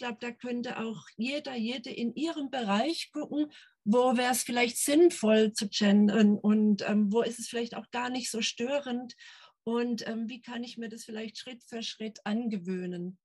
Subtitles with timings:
[0.00, 3.52] glaube, da könnte auch jeder, jede in ihrem Bereich gucken,
[3.84, 8.08] wo wäre es vielleicht sinnvoll zu gendern und ähm, wo ist es vielleicht auch gar
[8.10, 9.14] nicht so störend
[9.62, 13.18] und ähm, wie kann ich mir das vielleicht Schritt für Schritt angewöhnen.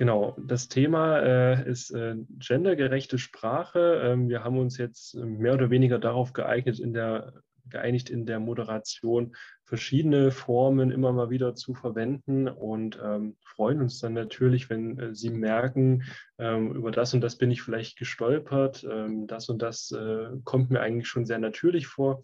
[0.00, 4.00] Genau, das Thema äh, ist äh, gendergerechte Sprache.
[4.02, 7.34] Ähm, wir haben uns jetzt mehr oder weniger darauf geeignet, in der,
[7.68, 9.36] geeinigt, in der Moderation
[9.66, 15.14] verschiedene Formen immer mal wieder zu verwenden und ähm, freuen uns dann natürlich, wenn äh,
[15.14, 16.04] Sie merken,
[16.38, 20.70] ähm, über das und das bin ich vielleicht gestolpert, ähm, das und das äh, kommt
[20.70, 22.22] mir eigentlich schon sehr natürlich vor.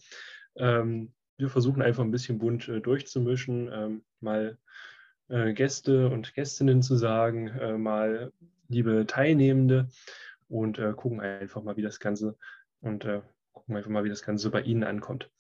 [0.56, 4.56] Ähm, wir versuchen einfach ein bisschen bunt äh, durchzumischen, ähm, mal
[5.28, 8.32] Gäste und Gästinnen zu sagen, äh, mal
[8.68, 9.88] liebe Teilnehmende
[10.48, 12.36] und äh, gucken einfach mal, wie das Ganze
[12.80, 13.22] und äh,
[13.52, 15.30] gucken einfach mal, wie das Ganze bei Ihnen ankommt.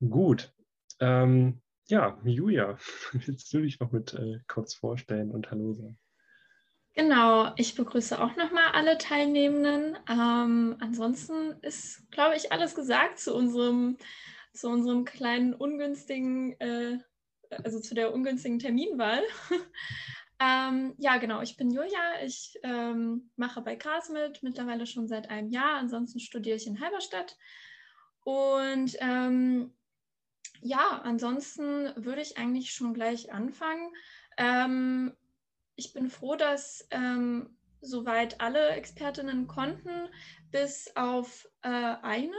[0.00, 0.52] Gut.
[1.00, 2.78] Ähm, ja, Julia,
[3.12, 5.98] willst du dich noch mit äh, kurz vorstellen und Hallo sagen?
[6.94, 9.96] Genau, ich begrüße auch nochmal alle Teilnehmenden.
[10.08, 13.96] Ähm, ansonsten ist, glaube ich, alles gesagt zu unserem,
[14.52, 16.98] zu unserem kleinen ungünstigen äh,
[17.64, 19.22] also zu der ungünstigen Terminwahl.
[20.40, 25.30] ähm, ja, genau, ich bin Julia, ich ähm, mache bei Gras mit, mittlerweile schon seit
[25.30, 25.76] einem Jahr.
[25.76, 27.36] Ansonsten studiere ich in Halberstadt.
[28.24, 29.72] Und ähm,
[30.60, 33.92] ja, ansonsten würde ich eigentlich schon gleich anfangen.
[34.36, 35.12] Ähm,
[35.76, 40.08] ich bin froh, dass ähm, soweit alle Expertinnen konnten,
[40.50, 42.36] bis auf äh, eine.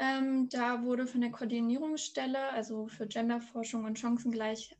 [0.00, 4.74] Ähm, da wurde von der Koordinierungsstelle, also für Genderforschung und Chancengleich,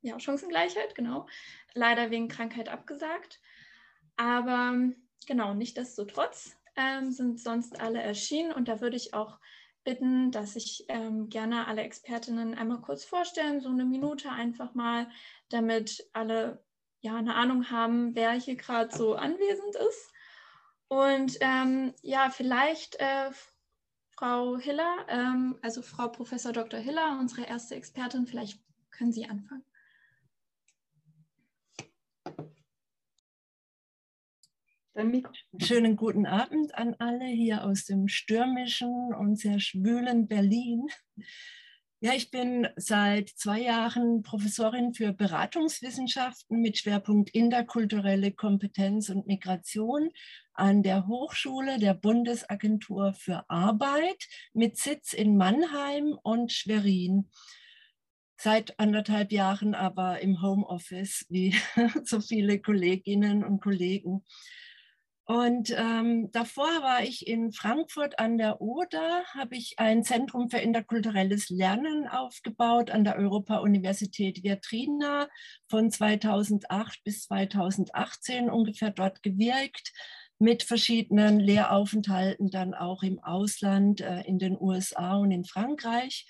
[0.00, 1.26] ja, Chancengleichheit, genau,
[1.74, 3.40] leider wegen Krankheit abgesagt.
[4.16, 4.76] Aber
[5.26, 9.40] genau, nichtsdestotrotz ähm, sind sonst alle erschienen und da würde ich auch
[9.82, 15.10] bitten, dass ich ähm, gerne alle Expertinnen einmal kurz vorstellen, so eine Minute einfach mal,
[15.48, 16.62] damit alle
[17.00, 20.12] ja eine Ahnung haben, wer hier gerade so anwesend ist.
[20.86, 23.30] Und ähm, ja, vielleicht äh,
[24.18, 26.80] Frau Hiller, ähm, also Frau Professor Dr.
[26.80, 29.62] Hiller, unsere erste Expertin, vielleicht können Sie anfangen.
[35.62, 40.88] Schönen guten Abend an alle hier aus dem stürmischen und sehr schwülen Berlin.
[42.00, 50.10] Ja, ich bin seit zwei Jahren Professorin für Beratungswissenschaften mit Schwerpunkt interkulturelle Kompetenz und Migration
[50.58, 57.30] an der Hochschule der Bundesagentur für Arbeit mit Sitz in Mannheim und Schwerin.
[58.36, 61.56] Seit anderthalb Jahren aber im Homeoffice, wie
[62.04, 64.24] so viele Kolleginnen und Kollegen.
[65.30, 70.56] Und ähm, davor war ich in Frankfurt an der Oder, habe ich ein Zentrum für
[70.56, 75.28] interkulturelles Lernen aufgebaut an der Europa-Universität Viatrina
[75.68, 79.92] von 2008 bis 2018 ungefähr dort gewirkt
[80.38, 86.26] mit verschiedenen Lehraufenthalten dann auch im Ausland, äh, in den USA und in Frankreich.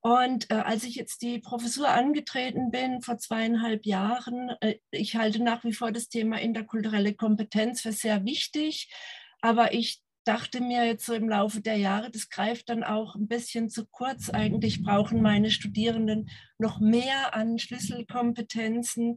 [0.00, 5.42] Und äh, als ich jetzt die Professur angetreten bin vor zweieinhalb Jahren, äh, ich halte
[5.42, 8.92] nach wie vor das Thema interkulturelle Kompetenz für sehr wichtig,
[9.40, 13.28] aber ich dachte mir jetzt so im Laufe der Jahre, das greift dann auch ein
[13.28, 14.28] bisschen zu kurz.
[14.28, 19.16] Eigentlich brauchen meine Studierenden noch mehr an Schlüsselkompetenzen.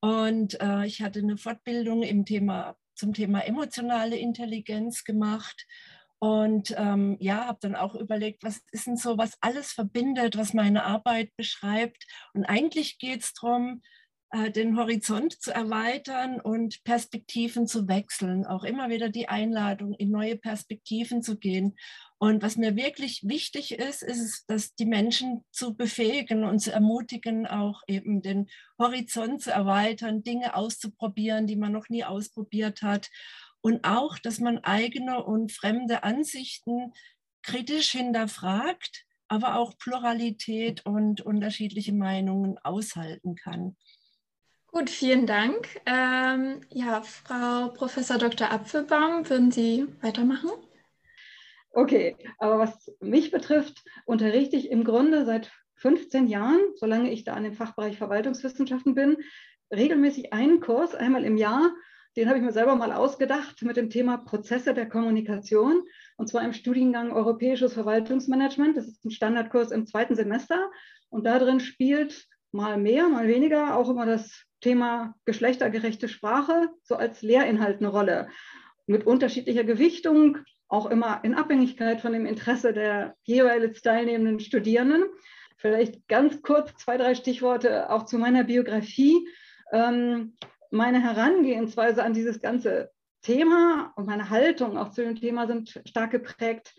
[0.00, 5.66] Und äh, ich hatte eine Fortbildung im Thema, zum Thema emotionale Intelligenz gemacht
[6.18, 10.52] und ähm, ja, habe dann auch überlegt, was ist denn so, was alles verbindet, was
[10.52, 12.06] meine Arbeit beschreibt.
[12.34, 13.82] Und eigentlich geht es darum,
[14.30, 18.44] äh, den Horizont zu erweitern und Perspektiven zu wechseln.
[18.46, 21.76] Auch immer wieder die Einladung, in neue Perspektiven zu gehen.
[22.20, 27.46] Und was mir wirklich wichtig ist, ist dass die Menschen zu befähigen und zu ermutigen,
[27.46, 33.08] auch eben den Horizont zu erweitern, Dinge auszuprobieren, die man noch nie ausprobiert hat
[33.60, 36.92] und auch, dass man eigene und fremde Ansichten
[37.42, 43.76] kritisch hinterfragt, aber auch Pluralität und unterschiedliche Meinungen aushalten kann.
[44.66, 45.80] Gut, vielen Dank.
[45.86, 48.50] Ähm, ja, Frau Professor Dr.
[48.50, 50.50] Apfelbaum, würden Sie weitermachen?
[51.78, 57.34] Okay, aber was mich betrifft, unterrichte ich im Grunde seit 15 Jahren, solange ich da
[57.34, 59.18] an dem Fachbereich Verwaltungswissenschaften bin,
[59.72, 61.70] regelmäßig einen Kurs einmal im Jahr
[62.18, 65.84] den habe ich mir selber mal ausgedacht mit dem Thema Prozesse der Kommunikation
[66.16, 68.76] und zwar im Studiengang Europäisches Verwaltungsmanagement.
[68.76, 70.70] Das ist ein Standardkurs im zweiten Semester
[71.10, 76.96] und da drin spielt mal mehr, mal weniger auch immer das Thema geschlechtergerechte Sprache so
[76.96, 78.28] als Lehrinhalt eine Rolle
[78.86, 80.38] mit unterschiedlicher Gewichtung.
[80.68, 85.04] Auch immer in Abhängigkeit von dem Interesse der jeweils teilnehmenden Studierenden.
[85.56, 89.26] Vielleicht ganz kurz zwei, drei Stichworte auch zu meiner Biografie.
[89.72, 90.36] Ähm,
[90.70, 92.90] meine Herangehensweise an dieses ganze
[93.22, 96.74] Thema und meine Haltung auch zu dem Thema sind stark geprägt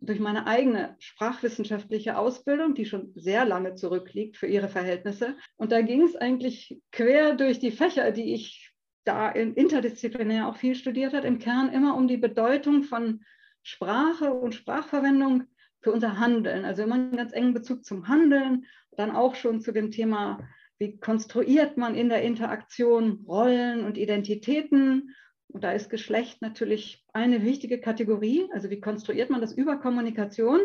[0.00, 5.36] durch meine eigene sprachwissenschaftliche Ausbildung, die schon sehr lange zurückliegt für ihre Verhältnisse.
[5.56, 8.67] Und da ging es eigentlich quer durch die Fächer, die ich
[9.04, 13.24] da in interdisziplinär auch viel studiert hat, im Kern immer um die Bedeutung von
[13.62, 15.44] Sprache und Sprachverwendung
[15.80, 16.64] für unser Handeln.
[16.64, 18.66] Also immer einen ganz engen Bezug zum Handeln,
[18.96, 20.40] dann auch schon zu dem Thema,
[20.78, 25.14] wie konstruiert man in der Interaktion Rollen und Identitäten
[25.48, 28.48] und da ist Geschlecht natürlich eine wichtige Kategorie.
[28.52, 30.60] Also wie konstruiert man das über Kommunikation?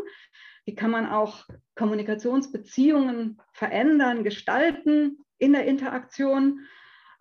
[0.66, 1.46] Wie kann man auch
[1.76, 6.66] Kommunikationsbeziehungen verändern, gestalten in der Interaktion,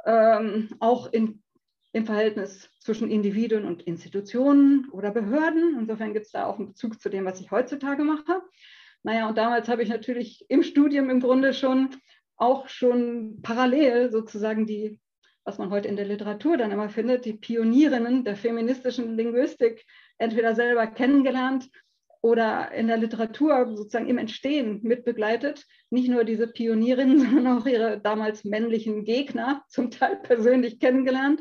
[0.07, 1.43] ähm, auch in,
[1.93, 5.79] im Verhältnis zwischen Individuen und Institutionen oder Behörden.
[5.79, 8.43] Insofern gibt es da auch einen Bezug zu dem, was ich heutzutage mache.
[9.03, 11.91] Naja, und damals habe ich natürlich im Studium im Grunde schon
[12.37, 15.01] auch schon parallel sozusagen die
[15.45, 19.85] was man heute in der Literatur dann immer findet, die Pionierinnen der feministischen Linguistik
[20.19, 21.69] entweder selber kennengelernt
[22.23, 25.67] oder in der Literatur sozusagen im Entstehen mitbegleitet.
[25.91, 31.41] Nicht nur diese Pionierinnen, sondern auch ihre damals männlichen Gegner zum Teil persönlich kennengelernt.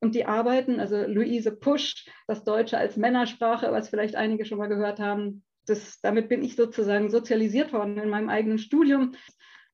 [0.00, 4.68] Und die Arbeiten, also Luise Pusch, das Deutsche als Männersprache, was vielleicht einige schon mal
[4.68, 9.14] gehört haben, das, damit bin ich sozusagen sozialisiert worden in meinem eigenen Studium.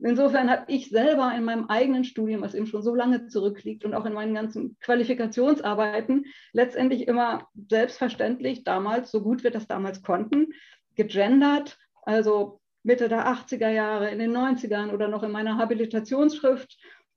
[0.00, 3.94] Insofern habe ich selber in meinem eigenen Studium, was eben schon so lange zurückliegt und
[3.94, 10.48] auch in meinen ganzen Qualifikationsarbeiten, letztendlich immer selbstverständlich damals, so gut wir das damals konnten,
[10.96, 16.76] gegendert, also Mitte der 80er Jahre, in den 90ern oder noch in meiner Habilitationsschrift.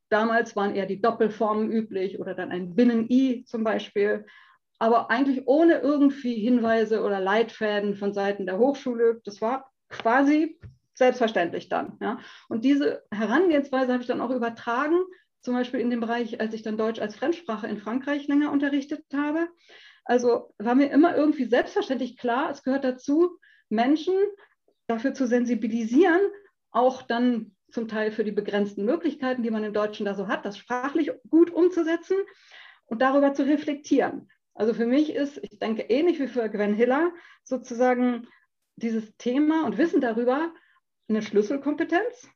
[0.10, 4.26] Damals waren eher die Doppelformen üblich oder dann ein Binnen-I zum Beispiel,
[4.80, 9.20] aber eigentlich ohne irgendwie Hinweise oder Leitfäden von Seiten der Hochschule.
[9.26, 10.60] Das war quasi
[10.98, 11.98] selbstverständlich dann.
[12.02, 12.20] Ja.
[12.50, 14.98] Und diese Herangehensweise habe ich dann auch übertragen,
[15.42, 19.06] zum Beispiel in dem Bereich, als ich dann Deutsch als Fremdsprache in Frankreich länger unterrichtet
[19.14, 19.48] habe.
[20.04, 23.38] Also war mir immer irgendwie selbstverständlich klar, es gehört dazu,
[23.70, 24.16] Menschen
[24.88, 26.22] dafür zu sensibilisieren,
[26.72, 30.46] auch dann zum Teil für die begrenzten Möglichkeiten, die man im Deutschen da so hat,
[30.46, 32.18] das sprachlich gut umzusetzen
[32.86, 34.30] und darüber zu reflektieren.
[34.54, 37.12] Also für mich ist, ich denke ähnlich wie für Gwen Hiller,
[37.44, 38.28] sozusagen
[38.78, 40.54] dieses Thema und Wissen darüber
[41.09, 42.30] eine Schlüsselkompetenz,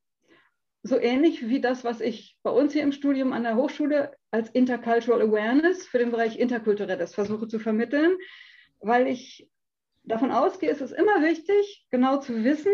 [0.83, 4.49] so ähnlich wie das, was ich bei uns hier im Studium an der Hochschule als
[4.49, 8.17] Intercultural Awareness für den Bereich Interkulturelles versuche zu vermitteln,
[8.79, 9.47] weil ich
[10.03, 12.71] davon ausgehe, es ist immer wichtig, genau zu wissen,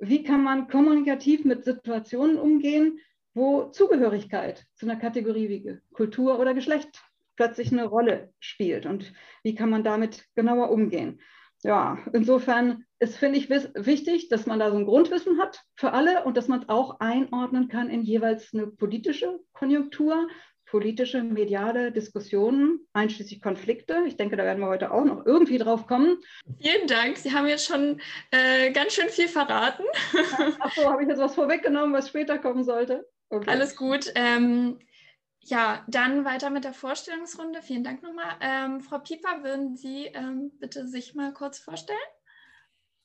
[0.00, 2.98] wie kann man kommunikativ mit Situationen umgehen,
[3.34, 7.02] wo Zugehörigkeit zu einer Kategorie wie Kultur oder Geschlecht
[7.36, 9.12] plötzlich eine Rolle spielt und
[9.42, 11.20] wie kann man damit genauer umgehen
[11.64, 16.24] ja, insofern ist, finde ich, wichtig, dass man da so ein Grundwissen hat für alle
[16.24, 20.28] und dass man es auch einordnen kann in jeweils eine politische Konjunktur,
[20.66, 24.04] politische, mediale Diskussionen, einschließlich Konflikte.
[24.06, 26.18] Ich denke, da werden wir heute auch noch irgendwie drauf kommen.
[26.60, 27.16] Vielen Dank.
[27.16, 27.98] Sie haben jetzt schon
[28.30, 29.84] äh, ganz schön viel verraten.
[30.60, 33.08] Achso, habe ich jetzt was vorweggenommen, was später kommen sollte?
[33.30, 33.48] Okay.
[33.48, 34.12] Alles gut.
[34.14, 34.78] Ähm,
[35.44, 37.62] ja, dann weiter mit der Vorstellungsrunde.
[37.62, 38.36] Vielen Dank nochmal.
[38.40, 41.98] Ähm, Frau Pieper, würden Sie ähm, bitte sich mal kurz vorstellen?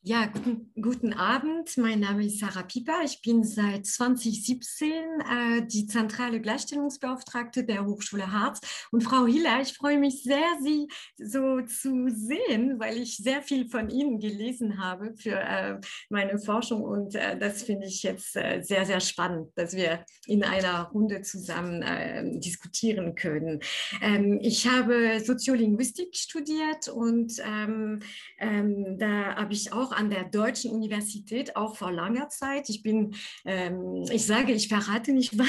[0.01, 1.75] Ja, guten, guten, Abend.
[1.75, 3.01] Mein Name ist Sarah Pieper.
[3.03, 8.61] Ich bin seit 2017 äh, die zentrale Gleichstellungsbeauftragte der Hochschule Harz.
[8.93, 10.87] Und Frau Hiller, ich freue mich sehr, Sie
[11.17, 16.81] so zu sehen, weil ich sehr viel von Ihnen gelesen habe für äh, meine Forschung.
[16.81, 21.23] Und äh, das finde ich jetzt äh, sehr, sehr spannend, dass wir in einer Runde
[21.23, 23.59] zusammen ähm, diskutieren können.
[24.01, 27.99] Ähm, ich habe Soziolinguistik studiert und ähm,
[28.39, 32.69] ähm da habe ich auch auch an der Deutschen Universität, auch vor langer Zeit.
[32.69, 33.15] Ich bin,
[33.45, 35.47] ähm, ich sage, ich verrate nicht wann,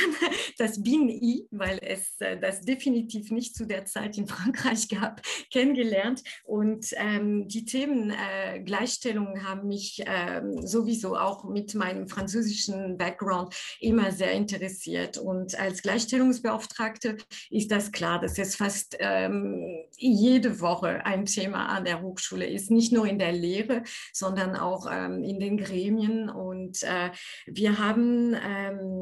[0.58, 6.22] das BIN-I, weil es äh, das definitiv nicht zu der Zeit in Frankreich gab, kennengelernt.
[6.44, 13.54] Und ähm, die Themen äh, Gleichstellung haben mich ähm, sowieso auch mit meinem französischen Background
[13.80, 15.18] immer sehr interessiert.
[15.18, 17.16] Und als Gleichstellungsbeauftragte
[17.50, 22.70] ist das klar, dass es fast ähm, jede Woche ein Thema an der Hochschule ist,
[22.70, 23.82] nicht nur in der Lehre,
[24.12, 26.30] sondern sondern auch ähm, in den Gremien.
[26.30, 27.10] Und äh,
[27.46, 28.99] wir haben ähm,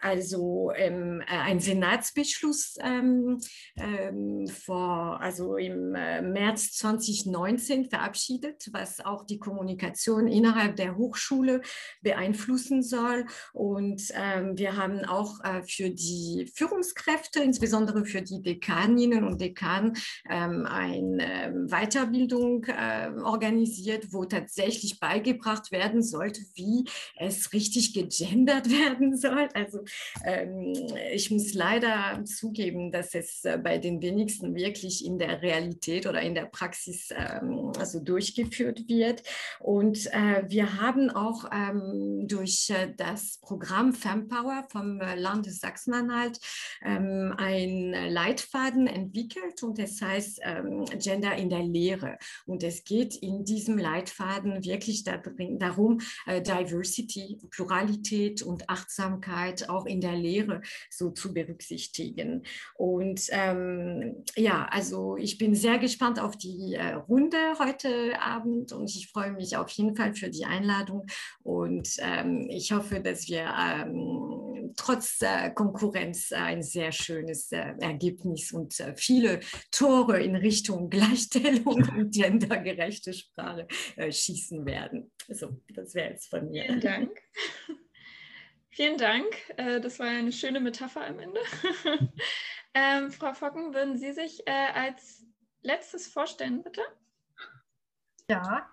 [0.00, 3.38] also ähm, äh, einen Senatsbeschluss ähm,
[3.76, 11.60] ähm, vor, also im äh, März 2019 verabschiedet, was auch die Kommunikation innerhalb der Hochschule
[12.02, 13.26] beeinflussen soll.
[13.52, 19.96] Und ähm, wir haben auch äh, für die Führungskräfte, insbesondere für die Dekaninnen und Dekanen,
[20.28, 26.84] ähm, eine Weiterbildung äh, organisiert, wo tatsächlich beigebracht werden sollte, wie
[27.16, 29.48] es richtig gegendert werden soll.
[29.54, 29.69] Also
[30.24, 30.74] ähm,
[31.12, 36.20] ich muss leider zugeben, dass es äh, bei den wenigsten wirklich in der Realität oder
[36.20, 39.22] in der Praxis ähm, also durchgeführt wird.
[39.58, 46.38] Und äh, wir haben auch ähm, durch äh, das Programm Fempower vom Landes Sachsen-Anhalt
[46.82, 52.18] ähm, ein Leitfaden entwickelt und es heißt ähm, Gender in der Lehre.
[52.46, 59.86] Und es geht in diesem Leitfaden wirklich darin, darum, äh, Diversity, Pluralität und Achtsamkeit auch
[59.86, 62.42] in der Lehre so zu berücksichtigen.
[62.74, 68.90] Und ähm, ja, also ich bin sehr gespannt auf die äh, Runde heute Abend und
[68.90, 71.06] ich freue mich auf jeden Fall für die Einladung
[71.42, 78.52] und ähm, ich hoffe, dass wir ähm, trotz äh, Konkurrenz ein sehr schönes äh, Ergebnis
[78.52, 79.40] und äh, viele
[79.70, 85.10] Tore in Richtung Gleichstellung und gendergerechte Sprache äh, schießen werden.
[85.28, 86.64] So, das wäre jetzt von mir.
[86.64, 87.10] Vielen Dank.
[88.72, 89.26] Vielen Dank.
[89.56, 91.40] Äh, das war eine schöne Metapher am Ende.
[92.74, 95.26] ähm, Frau Focken, würden Sie sich äh, als
[95.62, 96.82] letztes vorstellen, bitte?
[98.28, 98.70] Ja.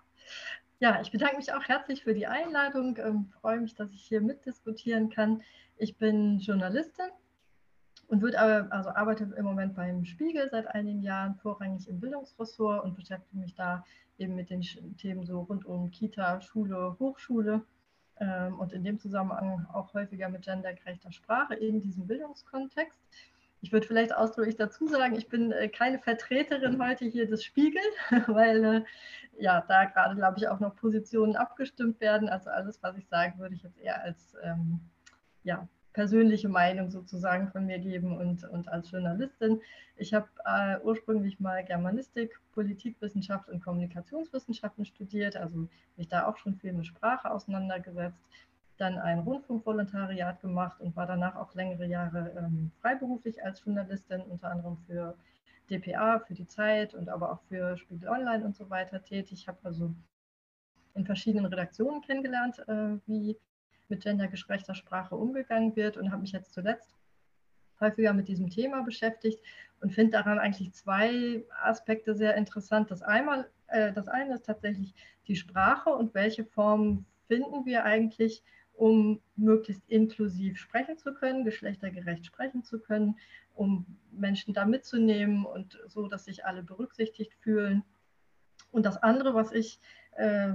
[0.78, 2.96] Ja, ich bedanke mich auch herzlich für die Einladung.
[2.98, 5.42] Ähm, freue mich, dass ich hier mitdiskutieren kann.
[5.76, 7.10] Ich bin Journalistin
[8.06, 12.94] und wird, also arbeite im Moment beim Spiegel seit einigen Jahren vorrangig im Bildungsressort und
[12.94, 13.84] beschäftige mich da
[14.16, 14.62] eben mit den
[14.96, 17.64] Themen so rund um Kita, Schule, Hochschule
[18.58, 23.00] und in dem Zusammenhang auch häufiger mit gendergerechter Sprache in diesem Bildungskontext.
[23.60, 27.82] Ich würde vielleicht ausdrücklich dazu sagen, ich bin äh, keine Vertreterin heute hier des Spiegel,
[28.26, 28.84] weil äh,
[29.38, 32.28] ja da gerade, glaube ich, auch noch Positionen abgestimmt werden.
[32.28, 34.80] Also alles, was ich sage, würde ich jetzt eher als ähm,
[35.42, 35.66] ja,
[35.98, 39.60] persönliche Meinung sozusagen von mir geben und, und als Journalistin.
[39.96, 46.54] Ich habe äh, ursprünglich mal Germanistik, Politikwissenschaft und Kommunikationswissenschaften studiert, also mich da auch schon
[46.54, 48.16] viel mit Sprache auseinandergesetzt
[48.76, 54.52] dann ein Rundfunkvolontariat gemacht und war danach auch längere Jahre ähm, freiberuflich als Journalistin, unter
[54.52, 55.16] anderem für
[55.68, 59.32] DPA, für die Zeit und aber auch für Spiegel Online und so weiter tätig.
[59.32, 59.92] Ich habe also
[60.94, 63.36] in verschiedenen Redaktionen kennengelernt, äh, wie
[63.90, 66.94] mit gendergerechter Sprache umgegangen wird und habe mich jetzt zuletzt
[67.80, 69.40] häufiger mit diesem Thema beschäftigt
[69.80, 72.90] und finde daran eigentlich zwei Aspekte sehr interessant.
[72.90, 74.94] Das, einmal, äh, das eine ist tatsächlich
[75.26, 78.42] die Sprache und welche Formen finden wir eigentlich,
[78.74, 83.16] um möglichst inklusiv sprechen zu können, geschlechtergerecht sprechen zu können,
[83.54, 87.82] um Menschen da mitzunehmen und so, dass sich alle berücksichtigt fühlen.
[88.70, 89.80] Und das andere, was ich
[90.16, 90.52] äh,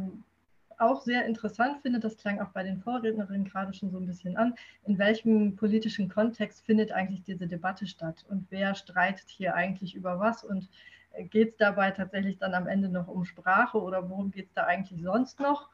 [0.79, 4.37] auch sehr interessant finde, das klang auch bei den Vorrednerinnen gerade schon so ein bisschen
[4.37, 9.95] an, in welchem politischen Kontext findet eigentlich diese Debatte statt und wer streitet hier eigentlich
[9.95, 10.69] über was und
[11.13, 14.53] äh, geht es dabei tatsächlich dann am Ende noch um Sprache oder worum geht es
[14.53, 15.69] da eigentlich sonst noch?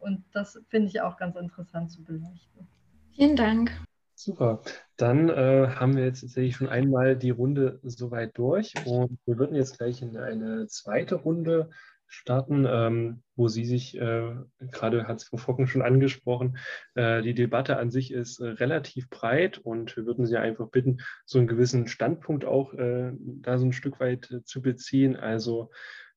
[0.00, 2.66] Und das finde ich auch ganz interessant zu beleuchten.
[3.12, 3.70] Vielen Dank.
[4.16, 4.60] Super.
[4.96, 9.56] Dann äh, haben wir jetzt tatsächlich schon einmal die Runde soweit durch und wir würden
[9.56, 11.70] jetzt gleich in eine zweite Runde
[12.06, 14.34] starten, ähm, wo Sie sich, äh,
[14.70, 16.58] gerade hat es Frau Focken schon angesprochen,
[16.94, 20.98] äh, die Debatte an sich ist äh, relativ breit und wir würden Sie einfach bitten,
[21.24, 25.16] so einen gewissen Standpunkt auch äh, da so ein Stück weit äh, zu beziehen.
[25.16, 25.70] Also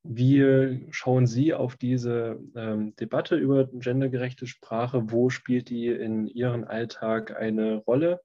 [0.03, 5.11] wie schauen Sie auf diese ähm, Debatte über gendergerechte Sprache?
[5.11, 8.21] Wo spielt die in Ihrem Alltag eine Rolle?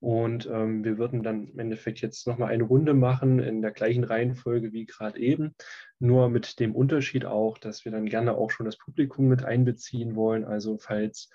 [0.00, 4.04] Und ähm, wir würden dann im Endeffekt jetzt nochmal eine Runde machen in der gleichen
[4.04, 5.54] Reihenfolge wie gerade eben,
[5.98, 10.14] nur mit dem Unterschied auch, dass wir dann gerne auch schon das Publikum mit einbeziehen
[10.14, 10.44] wollen.
[10.44, 11.30] Also falls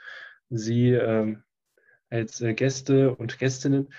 [0.49, 1.43] Sie ähm,
[2.09, 3.89] als äh, Gäste und Gästinnen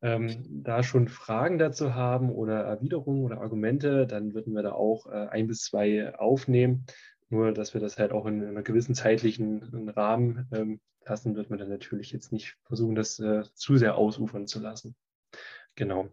[0.00, 5.06] ähm, da schon Fragen dazu haben oder Erwiderungen oder Argumente, dann würden wir da auch
[5.06, 6.86] äh, ein bis zwei aufnehmen.
[7.30, 11.50] Nur, dass wir das halt auch in, in einer gewissen zeitlichen Rahmen ähm, lassen, wird
[11.50, 14.94] man dann natürlich jetzt nicht versuchen, das äh, zu sehr ausufern zu lassen.
[15.74, 16.08] Genau.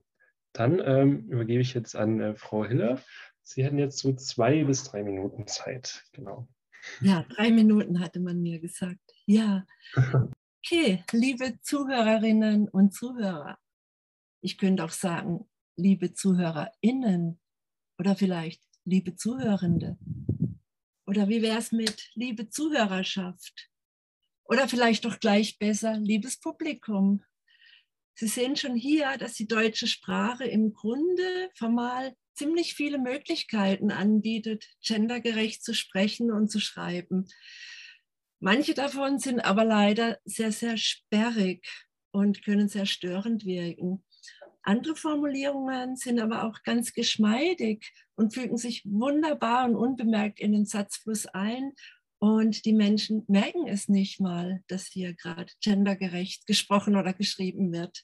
[0.53, 3.01] Dann ähm, übergebe ich jetzt an äh, Frau Hiller.
[3.43, 6.03] Sie hätten jetzt so zwei bis drei Minuten Zeit.
[6.13, 6.47] Genau.
[7.01, 8.99] Ja, drei Minuten hatte man mir gesagt.
[9.25, 9.65] Ja.
[10.63, 13.57] Okay, liebe Zuhörerinnen und Zuhörer,
[14.41, 17.39] ich könnte auch sagen, liebe ZuhörerInnen
[17.97, 19.97] oder vielleicht liebe Zuhörende
[21.07, 23.70] Oder wie wäre es mit liebe Zuhörerschaft?
[24.51, 27.23] Oder vielleicht doch gleich besser, liebes Publikum.
[28.15, 34.67] Sie sehen schon hier, dass die deutsche Sprache im Grunde formal ziemlich viele Möglichkeiten anbietet,
[34.85, 37.29] gendergerecht zu sprechen und zu schreiben.
[38.41, 41.65] Manche davon sind aber leider sehr, sehr sperrig
[42.11, 44.03] und können sehr störend wirken.
[44.63, 50.65] Andere Formulierungen sind aber auch ganz geschmeidig und fügen sich wunderbar und unbemerkt in den
[50.65, 51.71] Satzfluss ein.
[52.21, 58.03] Und die Menschen merken es nicht mal, dass hier gerade gendergerecht gesprochen oder geschrieben wird.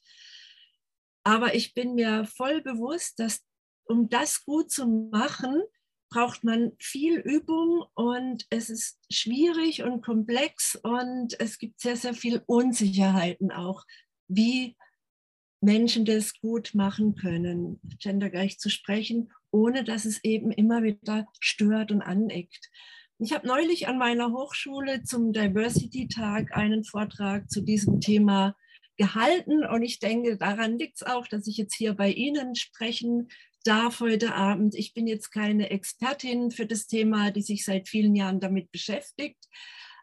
[1.24, 3.46] Aber ich bin mir voll bewusst, dass
[3.86, 5.62] um das gut zu machen,
[6.10, 12.16] braucht man viel Übung und es ist schwierig und komplex und es gibt sehr, sehr
[12.16, 13.84] viel Unsicherheiten auch,
[14.28, 14.76] wie
[15.62, 21.92] Menschen das gut machen können, gendergerecht zu sprechen, ohne dass es eben immer wieder stört
[21.92, 22.72] und aneckt.
[23.20, 28.56] Ich habe neulich an meiner Hochschule zum Diversity-Tag einen Vortrag zu diesem Thema
[28.96, 33.30] gehalten und ich denke, daran liegt es auch, dass ich jetzt hier bei Ihnen sprechen
[33.64, 34.76] darf heute Abend.
[34.76, 39.44] Ich bin jetzt keine Expertin für das Thema, die sich seit vielen Jahren damit beschäftigt.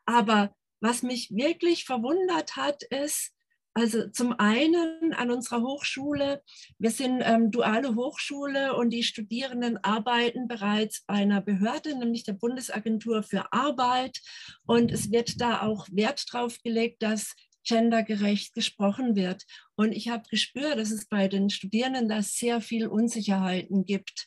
[0.06, 3.32] Aber was mich wirklich verwundert hat, ist,
[3.74, 6.42] also zum einen an unserer Hochschule,
[6.78, 12.34] wir sind ähm, duale Hochschule und die Studierenden arbeiten bereits bei einer Behörde, nämlich der
[12.34, 14.20] Bundesagentur für Arbeit.
[14.64, 17.34] Und es wird da auch Wert drauf gelegt, dass
[17.66, 19.42] gendergerecht gesprochen wird.
[19.74, 24.26] Und ich habe gespürt, dass es bei den Studierenden da sehr viel Unsicherheiten gibt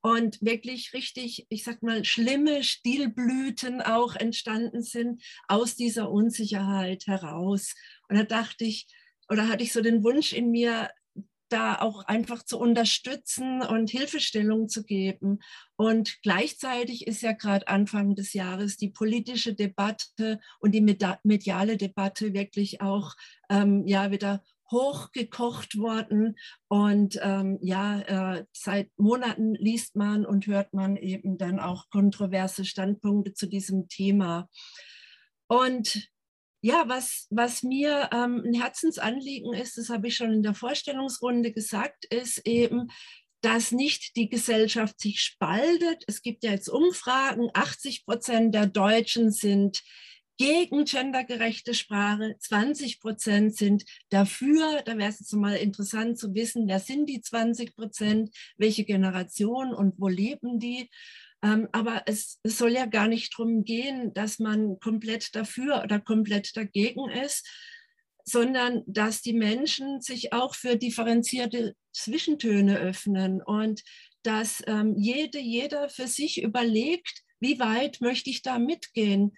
[0.00, 7.74] und wirklich richtig, ich sag mal, schlimme Stilblüten auch entstanden sind aus dieser Unsicherheit heraus.
[8.08, 8.86] Und da dachte ich,
[9.28, 10.90] oder hatte ich so den Wunsch in mir,
[11.48, 15.38] da auch einfach zu unterstützen und Hilfestellung zu geben.
[15.76, 20.82] Und gleichzeitig ist ja gerade Anfang des Jahres die politische Debatte und die
[21.22, 23.14] mediale Debatte wirklich auch
[23.48, 26.36] ähm, ja wieder hochgekocht worden.
[26.68, 32.64] Und ähm, ja, äh, seit Monaten liest man und hört man eben dann auch kontroverse
[32.64, 34.48] Standpunkte zu diesem Thema.
[35.46, 36.10] Und
[36.60, 41.52] ja, was, was mir ähm, ein Herzensanliegen ist, das habe ich schon in der Vorstellungsrunde
[41.52, 42.88] gesagt, ist eben,
[43.40, 46.02] dass nicht die Gesellschaft sich spaltet.
[46.08, 49.82] Es gibt ja jetzt Umfragen, 80 Prozent der Deutschen sind
[50.38, 54.82] gegen gendergerechte Sprache, 20 Prozent sind dafür.
[54.84, 59.74] Da wäre es jetzt mal interessant zu wissen, wer sind die 20 Prozent, welche Generation
[59.74, 60.90] und wo leben die.
[61.42, 66.00] Ähm, aber es, es, soll ja gar nicht darum gehen, dass man komplett dafür oder
[66.00, 67.48] komplett dagegen ist,
[68.24, 73.82] sondern dass die Menschen sich auch für differenzierte Zwischentöne öffnen und
[74.22, 79.36] dass ähm, jede, jeder für sich überlegt, wie weit möchte ich da mitgehen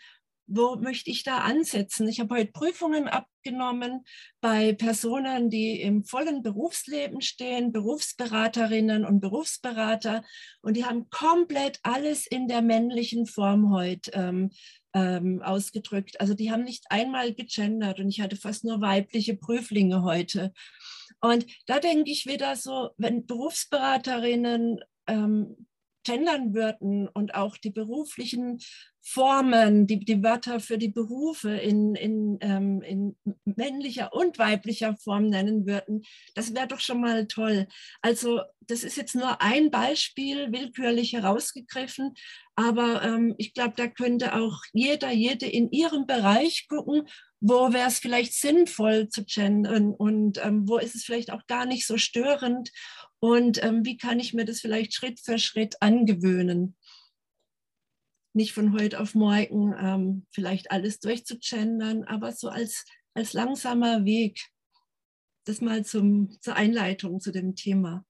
[0.51, 2.09] wo möchte ich da ansetzen?
[2.09, 4.05] Ich habe heute Prüfungen abgenommen
[4.41, 10.25] bei Personen, die im vollen Berufsleben stehen, Berufsberaterinnen und Berufsberater,
[10.61, 14.51] und die haben komplett alles in der männlichen Form heute ähm,
[14.93, 16.21] ähm, ausgedrückt.
[16.21, 20.53] Also die haben nicht einmal gegendert und ich hatte fast nur weibliche Prüflinge heute.
[21.21, 25.67] Und da denke ich wieder so, wenn Berufsberaterinnen ähm,
[26.05, 28.59] gendern würden und auch die beruflichen
[29.03, 35.29] Formen, die, die Wörter für die Berufe in, in, ähm, in männlicher und weiblicher Form
[35.29, 36.03] nennen würden,
[36.35, 37.67] das wäre doch schon mal toll.
[38.03, 42.15] Also das ist jetzt nur ein Beispiel, willkürlich herausgegriffen,
[42.57, 47.09] aber ähm, ich glaube, da könnte auch jeder, jede in ihrem Bereich gucken,
[47.41, 51.65] wo wäre es vielleicht sinnvoll zu gendern und ähm, wo ist es vielleicht auch gar
[51.65, 52.71] nicht so störend
[53.21, 56.77] und ähm, wie kann ich mir das vielleicht Schritt für Schritt angewöhnen?
[58.33, 64.41] Nicht von heute auf morgen ähm, vielleicht alles durchzugendern, aber so als, als langsamer Weg.
[65.45, 68.05] Das mal zum, zur Einleitung zu dem Thema.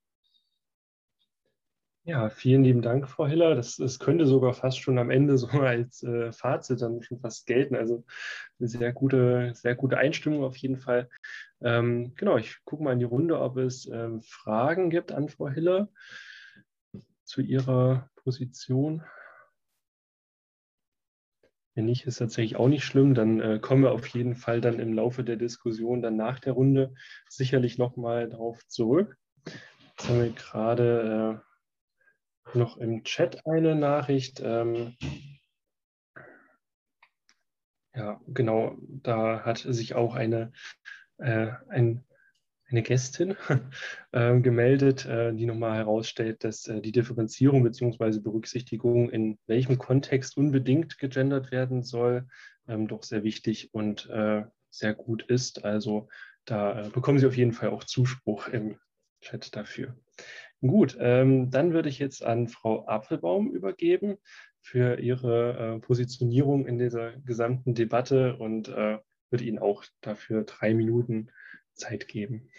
[2.05, 3.55] Ja, vielen lieben Dank, Frau Hiller.
[3.55, 7.47] Das, das könnte sogar fast schon am Ende so als äh, Fazit dann schon fast
[7.47, 7.77] gelten.
[7.77, 8.05] Also
[8.59, 11.11] eine sehr gute, sehr gute Einstimmung auf jeden Fall.
[11.61, 15.49] Ähm, genau, ich gucke mal in die Runde, ob es ähm, Fragen gibt an Frau
[15.51, 15.91] Hiller
[17.25, 19.05] zu ihrer Position.
[21.75, 23.15] Wenn nicht, ist tatsächlich auch nicht schlimm.
[23.15, 26.55] Dann äh, kommen wir auf jeden Fall dann im Laufe der Diskussion dann nach der
[26.55, 26.95] Runde
[27.29, 29.17] sicherlich nochmal darauf zurück.
[29.45, 31.50] Jetzt haben wir gerade äh,
[32.55, 34.41] noch im Chat eine Nachricht.
[34.45, 34.97] Ähm,
[37.95, 40.53] ja, genau, da hat sich auch eine
[41.21, 42.05] äh, ein,
[42.69, 43.37] eine Gästin
[44.13, 48.21] äh, gemeldet, äh, die nochmal herausstellt, dass äh, die Differenzierung bzw.
[48.21, 52.27] Berücksichtigung, in welchem Kontext unbedingt gegendert werden soll,
[52.69, 55.65] ähm, doch sehr wichtig und äh, sehr gut ist.
[55.65, 56.09] Also
[56.45, 58.79] da äh, bekommen Sie auf jeden Fall auch Zuspruch im
[59.21, 59.97] Chat dafür.
[60.61, 64.17] Gut, ähm, dann würde ich jetzt an Frau Apfelbaum übergeben
[64.61, 71.31] für Ihre äh, Positionierung in dieser gesamten Debatte und würde Ihnen auch dafür drei Minuten
[71.75, 72.51] Zeit geben.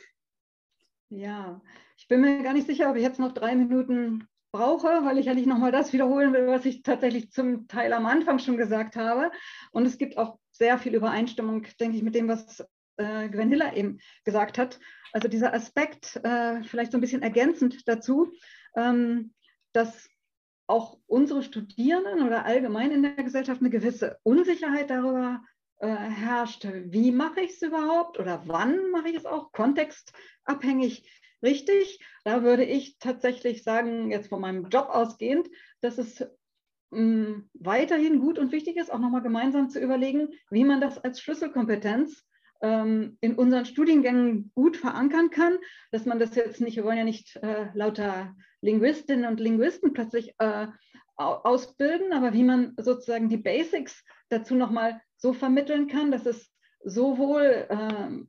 [1.10, 1.62] Ja,
[1.98, 5.26] ich bin mir gar nicht sicher, ob ich jetzt noch drei Minuten brauche, weil ich
[5.26, 8.96] ja nicht nochmal das wiederholen will, was ich tatsächlich zum Teil am Anfang schon gesagt
[8.96, 9.32] habe.
[9.72, 12.66] Und es gibt auch sehr viel Übereinstimmung, denke ich, mit dem, was
[13.02, 14.80] äh, Gwen Hiller eben gesagt hat.
[15.14, 18.32] Also dieser Aspekt, äh, vielleicht so ein bisschen ergänzend dazu,
[18.76, 19.34] ähm,
[19.74, 20.10] dass
[20.68, 25.44] auch unsere Studierenden oder allgemein in der Gesellschaft eine gewisse Unsicherheit darüber
[25.80, 31.10] äh, herrscht, wie mache ich es überhaupt oder wann mache ich es auch, kontextabhängig
[31.42, 32.00] richtig.
[32.24, 35.50] Da würde ich tatsächlich sagen, jetzt von meinem Job ausgehend,
[35.82, 36.22] dass es
[36.92, 40.98] mh, mm, weiterhin gut und wichtig ist, auch nochmal gemeinsam zu überlegen, wie man das
[41.00, 42.24] als Schlüsselkompetenz
[42.62, 45.58] ähm, in unseren Studiengängen gut verankern kann,
[45.92, 50.34] dass man das jetzt nicht, wir wollen ja nicht äh, lauter Linguistinnen und Linguisten plötzlich
[50.38, 50.68] äh,
[51.18, 56.52] ausbilden, aber wie man sozusagen die Basics dazu nochmal so vermitteln kann, dass es
[56.84, 58.26] sowohl äh,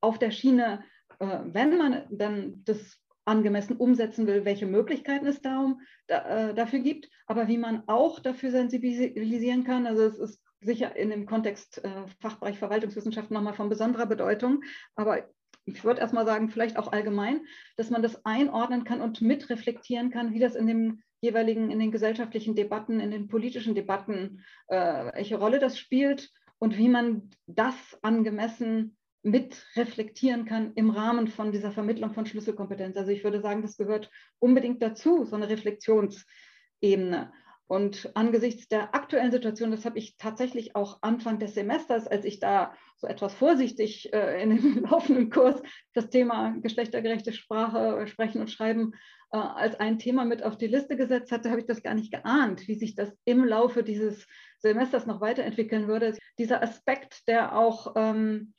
[0.00, 0.84] auf der Schiene,
[1.20, 6.80] äh, wenn man dann das angemessen umsetzen will, welche Möglichkeiten es darum, da, äh, dafür
[6.80, 9.86] gibt, aber wie man auch dafür sensibilisieren kann.
[9.86, 14.62] Also es ist sicher in dem Kontext äh, Fachbereich Verwaltungswissenschaften nochmal von besonderer Bedeutung,
[14.94, 15.28] aber
[15.64, 17.46] ich würde erstmal sagen, vielleicht auch allgemein,
[17.76, 21.92] dass man das einordnen kann und mitreflektieren kann, wie das in dem jeweiligen, in den
[21.92, 27.74] gesellschaftlichen Debatten, in den politischen Debatten, äh, welche Rolle das spielt und wie man das
[28.02, 32.96] angemessen mit reflektieren kann im Rahmen von dieser Vermittlung von Schlüsselkompetenz.
[32.96, 37.32] Also ich würde sagen, das gehört unbedingt dazu, so eine Reflexionsebene.
[37.66, 42.38] Und angesichts der aktuellen Situation, das habe ich tatsächlich auch Anfang des Semesters, als ich
[42.38, 45.62] da so etwas vorsichtig äh, in dem laufenden Kurs
[45.94, 48.92] das Thema geschlechtergerechte Sprache, Sprechen und Schreiben
[49.32, 52.12] äh, als ein Thema mit auf die Liste gesetzt hatte, habe ich das gar nicht
[52.12, 54.26] geahnt, wie sich das im Laufe dieses
[54.58, 56.16] Semesters noch weiterentwickeln würde.
[56.38, 58.54] Dieser Aspekt, der auch ähm,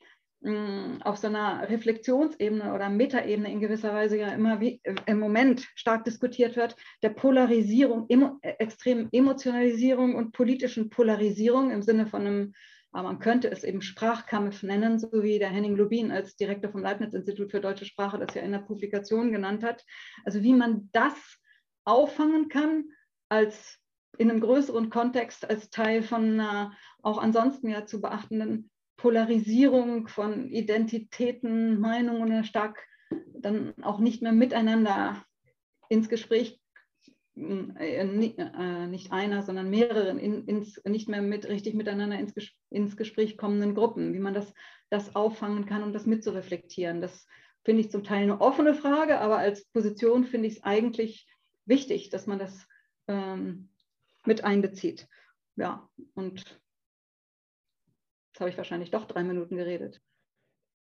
[1.03, 6.03] auf so einer Reflexionsebene oder Metaebene in gewisser Weise ja immer wie, im Moment stark
[6.03, 12.53] diskutiert wird, der Polarisierung, emo, extremen Emotionalisierung und politischen Polarisierung im Sinne von einem,
[12.91, 17.51] man könnte es eben Sprachkampf nennen, so wie der Henning Lubin als Direktor vom Leibniz-Institut
[17.51, 19.85] für deutsche Sprache das ja in der Publikation genannt hat.
[20.25, 21.39] Also wie man das
[21.85, 22.83] auffangen kann
[23.29, 23.79] als
[24.17, 28.69] in einem größeren Kontext als Teil von einer auch ansonsten ja zu beachtenden
[29.03, 32.87] Polarisierung von Identitäten, Meinungen stark
[33.33, 35.21] dann auch nicht mehr miteinander
[35.89, 36.61] ins Gespräch,
[37.35, 42.33] äh, äh, nicht einer, sondern mehreren, in, ins, nicht mehr mit, richtig miteinander ins,
[42.69, 44.53] ins Gespräch kommenden Gruppen, wie man das,
[44.89, 47.01] das auffangen kann und das mitzureflektieren.
[47.01, 47.27] Das
[47.65, 51.27] finde ich zum Teil eine offene Frage, aber als Position finde ich es eigentlich
[51.65, 52.65] wichtig, dass man das
[53.09, 53.67] ähm,
[54.25, 55.09] mit einbezieht.
[55.57, 56.62] Ja, und
[58.33, 60.01] Jetzt habe ich wahrscheinlich doch drei Minuten geredet.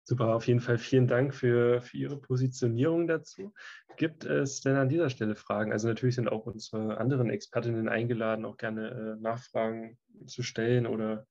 [0.04, 3.52] Super, auf jeden Fall vielen Dank für, für Ihre Positionierung dazu.
[3.98, 5.70] Gibt es denn an dieser Stelle Fragen?
[5.70, 8.88] Also natürlich sind auch unsere anderen Expertinnen eingeladen, auch gerne
[9.18, 11.26] äh, Nachfragen zu stellen oder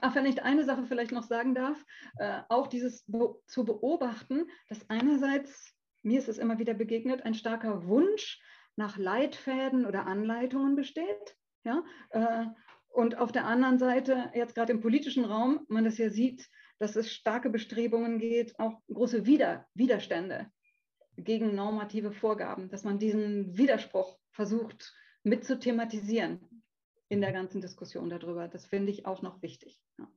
[0.00, 1.84] Ach, wenn ich eine Sache vielleicht noch sagen darf,
[2.16, 7.34] äh, auch dieses be zu beobachten, dass einerseits, mir ist es immer wieder begegnet, ein
[7.34, 8.40] starker Wunsch
[8.76, 11.36] nach Leitfäden oder Anleitungen besteht.
[11.64, 11.84] Ja?
[12.08, 12.46] Äh,
[12.94, 16.94] und auf der anderen Seite, jetzt gerade im politischen Raum, man das ja sieht, dass
[16.94, 20.46] es starke Bestrebungen geht, auch große Wider Widerstände
[21.16, 26.40] gegen normative Vorgaben, dass man diesen Widerspruch versucht mit zu thematisieren
[27.08, 28.46] in der ganzen Diskussion darüber.
[28.46, 29.80] Das finde ich auch noch wichtig.
[29.98, 30.08] Ja.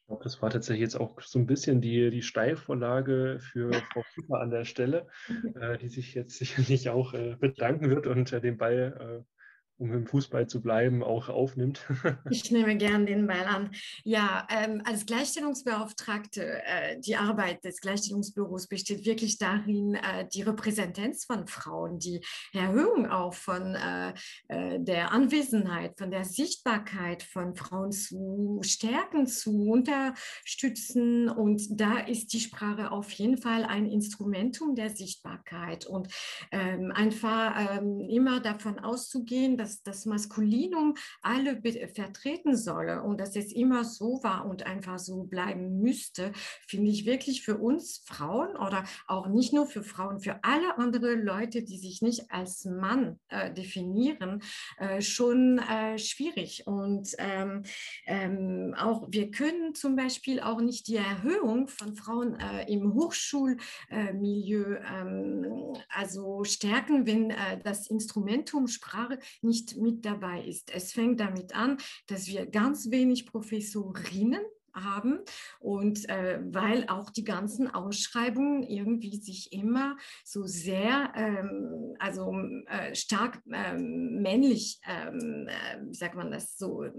[0.00, 4.02] Ich glaube, das war tatsächlich jetzt auch so ein bisschen die, die Steilvorlage für Frau
[4.14, 5.08] Küpper an der Stelle,
[5.60, 9.33] äh, die sich jetzt sicherlich auch äh, bedanken wird und äh, den Ball äh,
[9.78, 11.86] um im Fußball zu bleiben, auch aufnimmt.
[12.30, 13.70] ich nehme gern den Ball an.
[14.04, 21.24] Ja, ähm, als Gleichstellungsbeauftragte, äh, die Arbeit des Gleichstellungsbüros besteht wirklich darin, äh, die Repräsentanz
[21.24, 22.20] von Frauen, die
[22.52, 24.14] Erhöhung auch von äh,
[24.48, 31.28] äh, der Anwesenheit, von der Sichtbarkeit von Frauen zu stärken, zu unterstützen.
[31.28, 36.08] Und da ist die Sprache auf jeden Fall ein Instrumentum der Sichtbarkeit und
[36.52, 41.62] ähm, einfach ähm, immer davon auszugehen, dass das Maskulinum alle
[41.94, 46.32] vertreten solle und dass es immer so war und einfach so bleiben müsste,
[46.66, 51.24] finde ich wirklich für uns Frauen oder auch nicht nur für Frauen, für alle anderen
[51.24, 54.42] Leute, die sich nicht als Mann äh, definieren,
[54.76, 56.66] äh, schon äh, schwierig.
[56.66, 57.62] Und ähm,
[58.04, 64.76] ähm, auch wir können zum Beispiel auch nicht die Erhöhung von Frauen äh, im Hochschulmilieu
[64.92, 70.72] ähm, also stärken, wenn äh, das Instrumentum Sprache nicht mit dabei ist.
[70.74, 74.42] Es fängt damit an, dass wir ganz wenig Professorinnen
[74.74, 75.20] haben
[75.60, 82.34] und äh, weil auch die ganzen Ausschreibungen irgendwie sich immer so sehr, ähm, also
[82.66, 86.92] äh, stark ähm, männlich, ähm, äh, wie sagt man das, so äh,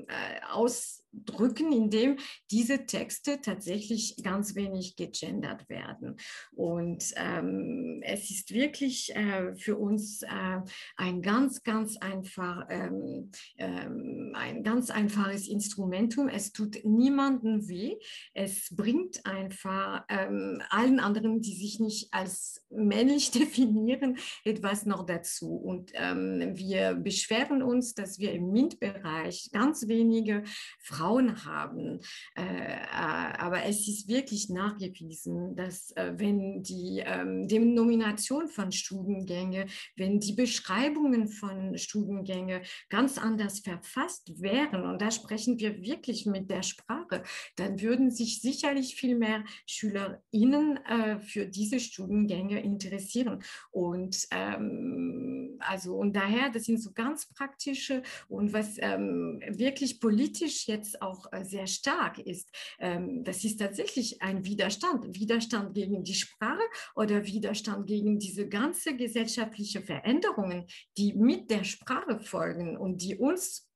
[1.16, 2.18] ausdrücken, indem
[2.52, 6.18] diese Texte tatsächlich ganz wenig gegendert werden.
[6.54, 10.62] Und ähm, es ist wirklich äh, für uns äh,
[10.98, 16.28] ein ganz, ganz einfach, ähm, ähm, ein ganz einfaches Instrumentum.
[16.28, 17.96] Es tut niemandem weh.
[18.34, 25.56] Es bringt einfach ähm, allen anderen, die sich nicht als männlich definieren, etwas noch dazu.
[25.56, 30.44] Und ähm, wir beschweren uns, dass wir im MINT-Bereich ganz wenige
[30.80, 31.05] Frauen
[31.46, 32.00] haben.
[32.36, 39.68] Äh, äh, aber es ist wirklich nachgewiesen, dass äh, wenn die ähm, Denomination von Studiengänge,
[39.96, 46.50] wenn die Beschreibungen von Studiengänge ganz anders verfasst wären, und da sprechen wir wirklich mit
[46.50, 47.24] der Sprache,
[47.56, 53.44] dann würden sich sicherlich viel mehr SchülerInnen äh, für diese Studiengänge interessieren.
[53.72, 60.68] Und ähm, also und daher, das sind so ganz praktische und was ähm, wirklich politisch
[60.68, 65.16] jetzt auch äh, sehr stark ist, ähm, das ist tatsächlich ein Widerstand.
[65.16, 66.64] Widerstand gegen die Sprache
[66.96, 70.66] oder Widerstand gegen diese ganze gesellschaftliche Veränderungen,
[70.98, 73.70] die mit der Sprache folgen und die uns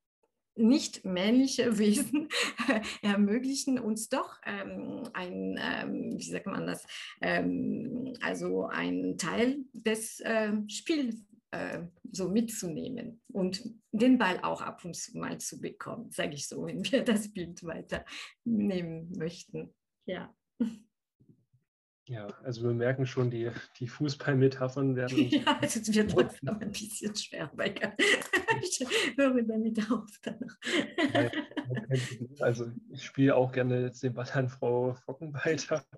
[0.60, 2.28] nicht männliche Wesen
[3.02, 6.86] ermöglichen uns doch ähm, ein, ähm, wie sagt man das,
[7.22, 11.16] ähm, also ein Teil des äh, Spiels
[11.52, 16.48] äh, so mitzunehmen und den Ball auch ab und zu mal zu bekommen, sage ich
[16.48, 19.74] so, wenn wir das Bild weiternehmen möchten.
[20.06, 20.34] Ja.
[22.06, 25.16] Ja, also wir merken schon, die, die Fußballmetaphern werden.
[25.30, 27.76] Ja, es wird langsam ein bisschen schwer, weil
[28.64, 28.80] ich
[29.16, 30.58] höre damit auf danach.
[32.42, 35.84] Also ich spiele auch gerne jetzt den Ball an Frau Focken weiter.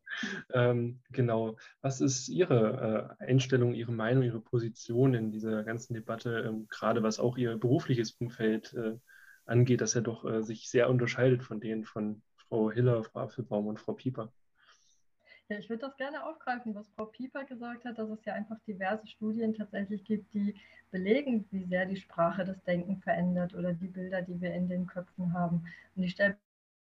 [0.53, 1.57] Ähm, genau.
[1.81, 7.01] Was ist Ihre äh, Einstellung, Ihre Meinung, Ihre Position in dieser ganzen Debatte, ähm, gerade
[7.01, 8.97] was auch Ihr berufliches Umfeld äh,
[9.45, 13.67] angeht, das ja doch äh, sich sehr unterscheidet von denen von Frau Hiller, Frau Apfelbaum
[13.67, 14.31] und Frau Pieper?
[15.59, 19.07] Ich würde das gerne aufgreifen, was Frau Pieper gesagt hat, dass es ja einfach diverse
[19.07, 20.55] Studien tatsächlich gibt, die
[20.91, 24.87] belegen, wie sehr die Sprache das Denken verändert oder die Bilder, die wir in den
[24.87, 25.65] Köpfen haben.
[25.95, 26.37] Und ich stelle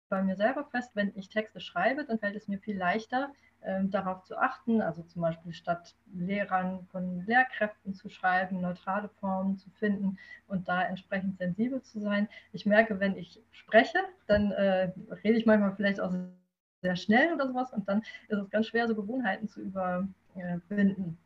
[0.09, 3.83] bei mir selber fest, wenn ich Texte schreibe, dann fällt es mir viel leichter, äh,
[3.85, 9.69] darauf zu achten, also zum Beispiel statt Lehrern von Lehrkräften zu schreiben, neutrale Formen zu
[9.71, 12.27] finden und da entsprechend sensibel zu sein.
[12.51, 14.91] Ich merke, wenn ich spreche, dann äh,
[15.23, 16.13] rede ich manchmal vielleicht aus
[16.81, 21.17] sehr schnell oder sowas und dann ist es ganz schwer, so Gewohnheiten zu überwinden.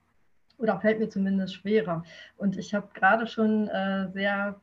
[0.58, 2.04] Oder fällt mir zumindest schwerer.
[2.38, 4.62] Und ich habe gerade schon äh, sehr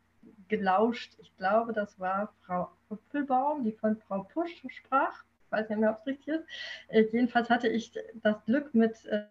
[0.49, 1.15] gelauscht.
[1.19, 5.23] Ich glaube, das war Frau Apfelbaum, die von Frau Pusch sprach.
[5.47, 6.45] Ich weiß nicht mehr, ob es richtig ist.
[6.89, 9.25] Äh, jedenfalls hatte ich das Glück, mit äh,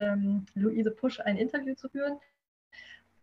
[0.00, 2.18] ähm, Luise Pusch ein Interview zu führen.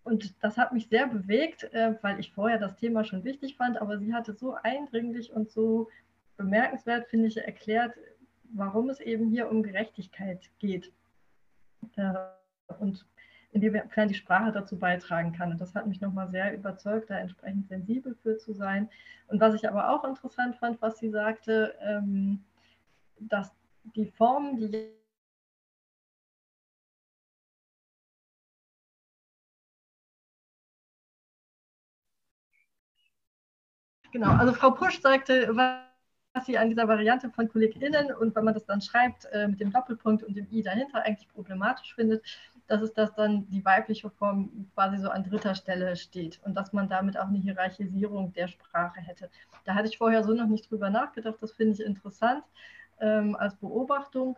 [0.04, 3.82] Und das hat mich sehr bewegt, äh, weil ich vorher das Thema schon wichtig fand,
[3.82, 5.89] aber sie hatte so eindringlich und so
[6.38, 7.93] bemerkenswert, finde ich, erklärt,
[8.54, 10.91] warum es eben hier um Gerechtigkeit geht.
[11.95, 12.13] Äh,
[12.80, 13.06] und
[13.52, 15.52] inwiefern die Sprache dazu beitragen kann.
[15.52, 18.89] Und das hat mich nochmal sehr überzeugt, da entsprechend sensibel für zu sein.
[19.28, 22.43] Und was ich aber auch interessant fand, was sie sagte, ähm,
[23.19, 23.52] dass
[23.95, 24.97] die Formen, die
[34.12, 35.87] Genau, also Frau Pusch sagte, was
[36.45, 39.71] sie an dieser Variante von KollegInnen und wenn man das dann schreibt äh, mit dem
[39.71, 42.23] Doppelpunkt und dem I dahinter eigentlich problematisch findet,
[42.67, 46.73] dass es dass dann die weibliche Form quasi so an dritter Stelle steht und dass
[46.73, 49.30] man damit auch eine Hierarchisierung der Sprache hätte.
[49.65, 52.43] Da hatte ich vorher so noch nicht drüber nachgedacht, das finde ich interessant
[53.00, 54.38] ähm, als Beobachtung.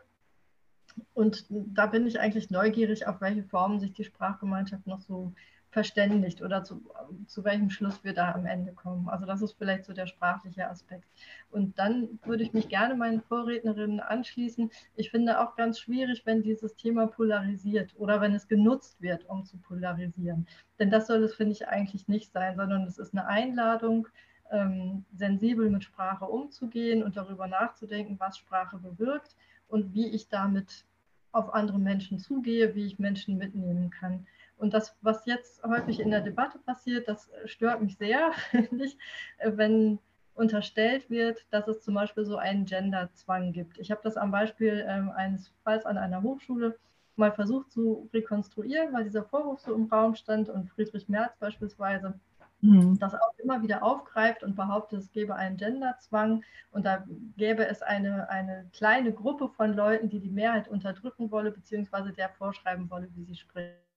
[1.14, 5.34] Und da bin ich eigentlich neugierig, auf welche Formen sich die Sprachgemeinschaft noch so
[5.72, 6.82] verständigt oder zu,
[7.28, 9.08] zu welchem Schluss wir da am Ende kommen.
[9.08, 11.06] Also das ist vielleicht so der sprachliche Aspekt.
[11.52, 14.72] Und dann würde ich mich gerne meinen Vorrednerinnen anschließen.
[14.96, 19.46] Ich finde auch ganz schwierig, wenn dieses Thema polarisiert oder wenn es genutzt wird, um
[19.46, 20.48] zu polarisieren.
[20.80, 24.08] Denn das soll es, finde ich, eigentlich nicht sein, sondern es ist eine Einladung,
[24.52, 29.36] ähm, sensibel mit Sprache umzugehen und darüber nachzudenken, was Sprache bewirkt
[29.68, 30.86] und wie ich damit
[31.32, 34.26] auf andere Menschen zugehe, wie ich Menschen mitnehmen kann.
[34.60, 38.98] Und das, was jetzt häufig in der Debatte passiert, das stört mich sehr, finde ich,
[39.44, 40.00] wenn
[40.36, 43.78] unterstellt wird, dass es zum Beispiel so einen Genderzwang gibt.
[43.78, 46.78] Ich habe das am Beispiel ähm, eines Falls an einer Hochschule
[47.18, 52.18] mal versucht zu rekonstruieren, weil dieser Vorwurf so im Raum stand und Friedrich Merz beispielsweise
[52.62, 52.98] mhm.
[53.00, 57.82] das auch immer wieder aufgreift und behauptet, es gäbe einen Genderzwang und da gäbe es
[57.82, 63.10] eine, eine kleine Gruppe von Leuten, die die Mehrheit unterdrücken wolle, beziehungsweise der vorschreiben wolle,
[63.16, 63.89] wie sie spricht.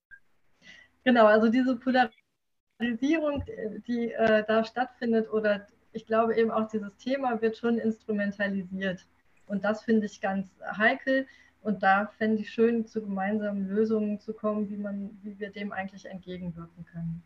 [1.04, 3.44] Genau, also diese Polarisierung,
[3.86, 9.06] die äh, da stattfindet, oder ich glaube eben auch dieses Thema wird schon instrumentalisiert.
[9.46, 11.26] Und das finde ich ganz heikel.
[11.60, 15.72] Und da fände ich schön, zu gemeinsamen Lösungen zu kommen, wie, man, wie wir dem
[15.72, 17.22] eigentlich entgegenwirken können.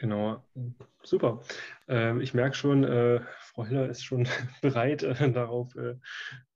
[0.00, 0.42] Genau,
[1.02, 1.42] super.
[1.86, 4.26] Ähm, ich merke schon, äh, Frau Hiller ist schon
[4.62, 5.96] bereit, äh, darauf äh,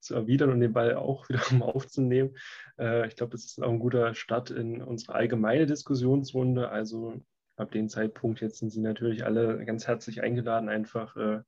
[0.00, 2.38] zu erwidern und den Ball auch wieder aufzunehmen.
[2.78, 6.70] Äh, ich glaube, das ist auch ein guter Start in unsere allgemeine Diskussionsrunde.
[6.70, 7.20] Also
[7.56, 11.42] ab dem Zeitpunkt jetzt sind Sie natürlich alle ganz herzlich eingeladen, einfach äh,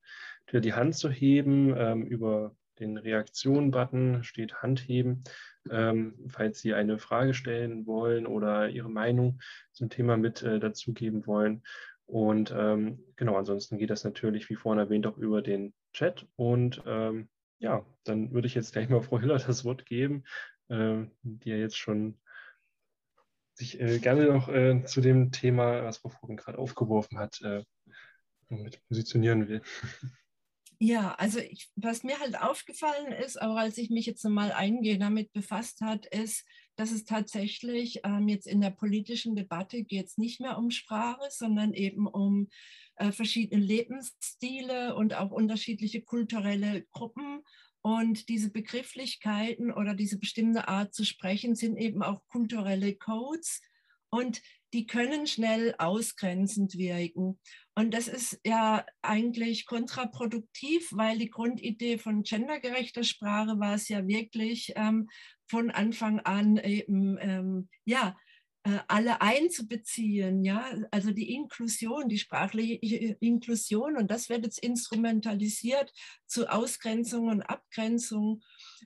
[0.52, 5.24] die Hand zu heben ähm, über den Reaktion-Button steht Handheben.
[5.70, 9.40] Ähm, falls Sie eine Frage stellen wollen oder Ihre Meinung
[9.72, 11.62] zum Thema mit äh, dazugeben wollen.
[12.06, 16.26] Und ähm, genau, ansonsten geht das natürlich, wie vorhin erwähnt, auch über den Chat.
[16.36, 20.24] Und ähm, ja, dann würde ich jetzt gleich mal Frau Hiller das Wort geben,
[20.68, 22.18] äh, die ja jetzt schon
[23.54, 27.64] sich äh, gerne noch äh, zu dem Thema, was Frau Vogel gerade aufgeworfen hat, äh,
[28.48, 29.62] mit positionieren will.
[30.78, 35.00] Ja, also ich, was mir halt aufgefallen ist, auch als ich mich jetzt mal eingehend
[35.00, 36.44] damit befasst hat, ist,
[36.76, 41.28] dass es tatsächlich ähm, jetzt in der politischen Debatte geht es nicht mehr um Sprache,
[41.30, 42.48] sondern eben um
[42.96, 47.42] äh, verschiedene Lebensstile und auch unterschiedliche kulturelle Gruppen.
[47.80, 53.62] Und diese Begrifflichkeiten oder diese bestimmte Art zu sprechen sind eben auch kulturelle Codes.
[54.16, 54.40] Und
[54.72, 57.38] die können schnell ausgrenzend wirken.
[57.74, 64.06] Und das ist ja eigentlich kontraproduktiv, weil die Grundidee von gendergerechter Sprache war es ja
[64.08, 65.08] wirklich ähm,
[65.46, 68.16] von Anfang an eben, ähm, ja,
[68.64, 75.92] äh, alle einzubeziehen, ja, also die Inklusion, die sprachliche Inklusion und das wird jetzt instrumentalisiert
[76.26, 78.42] zu Ausgrenzung und Abgrenzung.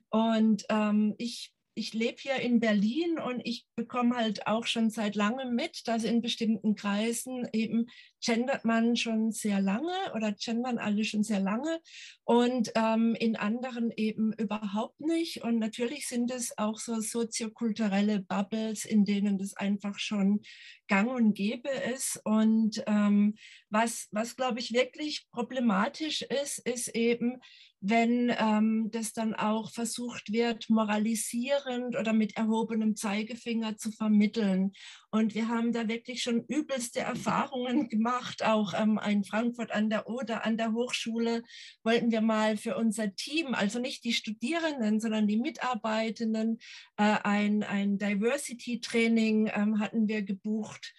[0.09, 5.15] Und ähm, ich ich lebe hier in Berlin und ich bekomme halt auch schon seit
[5.15, 7.87] langem mit, dass in bestimmten Kreisen eben
[8.23, 11.79] gendert man schon sehr lange oder gendern alle schon sehr lange
[12.23, 15.43] und ähm, in anderen eben überhaupt nicht.
[15.43, 20.41] Und natürlich sind es auch so soziokulturelle Bubbles, in denen das einfach schon
[20.87, 22.21] gang und gäbe ist.
[22.23, 23.33] Und ähm,
[23.71, 27.41] was, was glaube ich wirklich problematisch ist, ist eben,
[27.83, 34.73] wenn ähm, das dann auch versucht wird, moralisierend oder mit erhobenem Zeigefinger zu vermitteln.
[35.09, 40.07] Und wir haben da wirklich schon übelste Erfahrungen gemacht, auch ähm, in Frankfurt an der
[40.07, 41.41] Oder, an der Hochschule
[41.83, 46.59] wollten wir mal für unser Team, also nicht die Studierenden, sondern die Mitarbeitenden,
[46.97, 50.93] äh, ein, ein Diversity-Training ähm, hatten wir gebucht.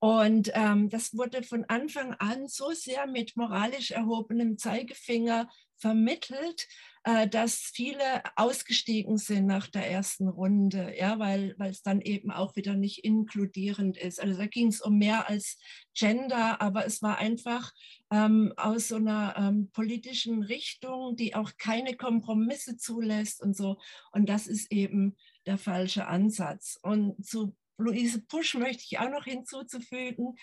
[0.00, 6.66] Und ähm, das wurde von Anfang an so sehr mit moralisch erhobenem Zeigefinger vermittelt,
[7.04, 12.56] äh, dass viele ausgestiegen sind nach der ersten Runde, ja, weil, es dann eben auch
[12.56, 14.20] wieder nicht inkludierend ist.
[14.20, 15.58] Also da ging es um mehr als
[15.94, 17.72] Gender, aber es war einfach
[18.10, 23.78] ähm, aus so einer ähm, politischen Richtung, die auch keine Kompromisse zulässt und so.
[24.12, 26.78] Und das ist eben der falsche Ansatz.
[26.82, 30.36] Und zu Luise Pusch möchte ich auch noch hinzuzufügen,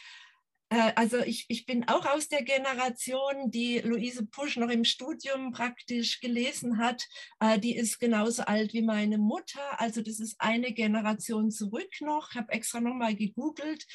[0.95, 6.19] also ich, ich bin auch aus der Generation, die Luise Pusch noch im Studium praktisch
[6.19, 7.03] gelesen hat.
[7.39, 9.79] Äh, die ist genauso alt wie meine Mutter.
[9.79, 12.31] Also das ist eine Generation zurück noch.
[12.31, 13.85] Ich habe extra nochmal gegoogelt.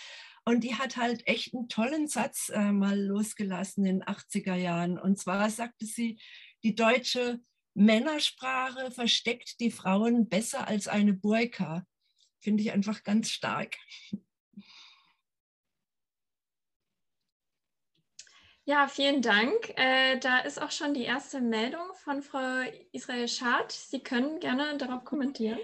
[0.45, 4.99] Und die hat halt echt einen tollen Satz äh, mal losgelassen in den 80er Jahren.
[4.99, 6.21] Und zwar sagte sie,
[6.63, 7.41] die deutsche
[7.75, 11.87] Männersprache versteckt die Frauen besser als eine Burka.
[12.41, 13.77] Finde ich einfach ganz stark.
[18.71, 19.75] Ja, vielen Dank.
[19.75, 23.73] Äh, da ist auch schon die erste Meldung von Frau Israel Schad.
[23.73, 25.59] Sie können gerne darauf kommentieren.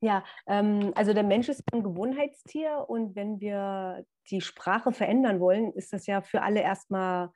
[0.00, 5.72] Ja, ähm, also der Mensch ist ein Gewohnheitstier und wenn wir die Sprache verändern wollen,
[5.74, 7.30] ist das ja für alle erstmal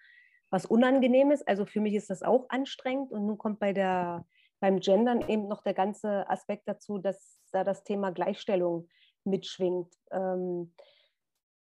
[0.50, 1.46] was Unangenehmes.
[1.46, 4.26] Also für mich ist das auch anstrengend und nun kommt bei der,
[4.58, 8.88] beim Gendern eben noch der ganze Aspekt dazu, dass da das Thema Gleichstellung
[9.22, 9.94] mitschwingt.
[10.10, 10.74] Ähm,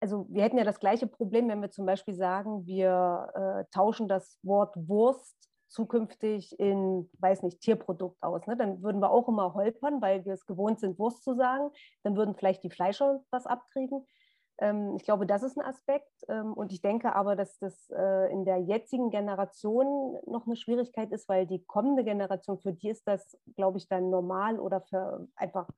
[0.01, 4.09] also wir hätten ja das gleiche Problem, wenn wir zum Beispiel sagen, wir äh, tauschen
[4.09, 5.37] das Wort Wurst
[5.69, 8.47] zukünftig in, weiß nicht, Tierprodukt aus.
[8.47, 8.57] Ne?
[8.57, 11.71] Dann würden wir auch immer holpern, weil wir es gewohnt sind, Wurst zu sagen.
[12.03, 14.07] Dann würden vielleicht die Fleischer was abkriegen.
[14.61, 16.11] Ähm, ich glaube, das ist ein Aspekt.
[16.29, 21.13] Ähm, und ich denke aber, dass das äh, in der jetzigen Generation noch eine Schwierigkeit
[21.13, 24.83] ist, weil die kommende Generation, für die ist das, glaube ich, dann normal oder
[25.37, 25.69] einfach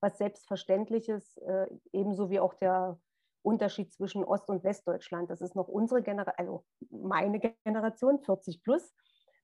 [0.00, 2.98] was Selbstverständliches, äh, ebenso wie auch der
[3.42, 5.30] Unterschied zwischen Ost- und Westdeutschland.
[5.30, 8.94] Das ist noch unsere Generation, also meine Generation, 40 plus,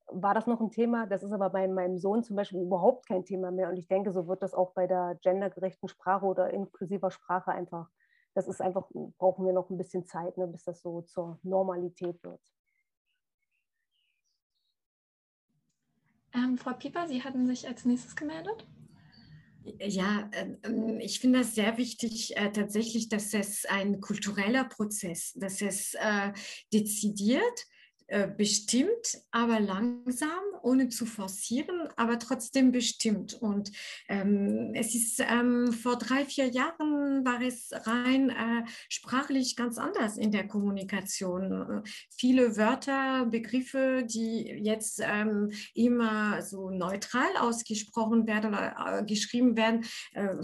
[0.08, 1.06] war das noch ein Thema.
[1.06, 3.68] Das ist aber bei meinem Sohn zum Beispiel überhaupt kein Thema mehr.
[3.68, 7.88] Und ich denke, so wird das auch bei der gendergerechten Sprache oder inklusiver Sprache einfach,
[8.34, 8.86] das ist einfach,
[9.18, 12.40] brauchen wir noch ein bisschen Zeit, ne, bis das so zur Normalität wird.
[16.34, 18.66] Ähm, Frau Pieper, Sie hatten sich als nächstes gemeldet.
[19.80, 25.60] Ja, ähm, ich finde das sehr wichtig, äh, tatsächlich, dass es ein kultureller Prozess, dass
[25.60, 26.32] es äh,
[26.72, 27.66] dezidiert
[28.08, 30.30] äh, bestimmt, aber langsam,
[30.62, 33.34] ohne zu forcieren, aber trotzdem bestimmt.
[33.34, 33.72] Und
[34.08, 40.18] ähm, es ist ähm, vor drei, vier Jahren war es rein äh, sprachlich ganz anders
[40.18, 41.82] in der Kommunikation.
[42.10, 49.84] Viele Wörter, Begriffe, die jetzt ähm, immer so neutral ausgesprochen werden oder äh, geschrieben werden,
[50.12, 50.34] äh,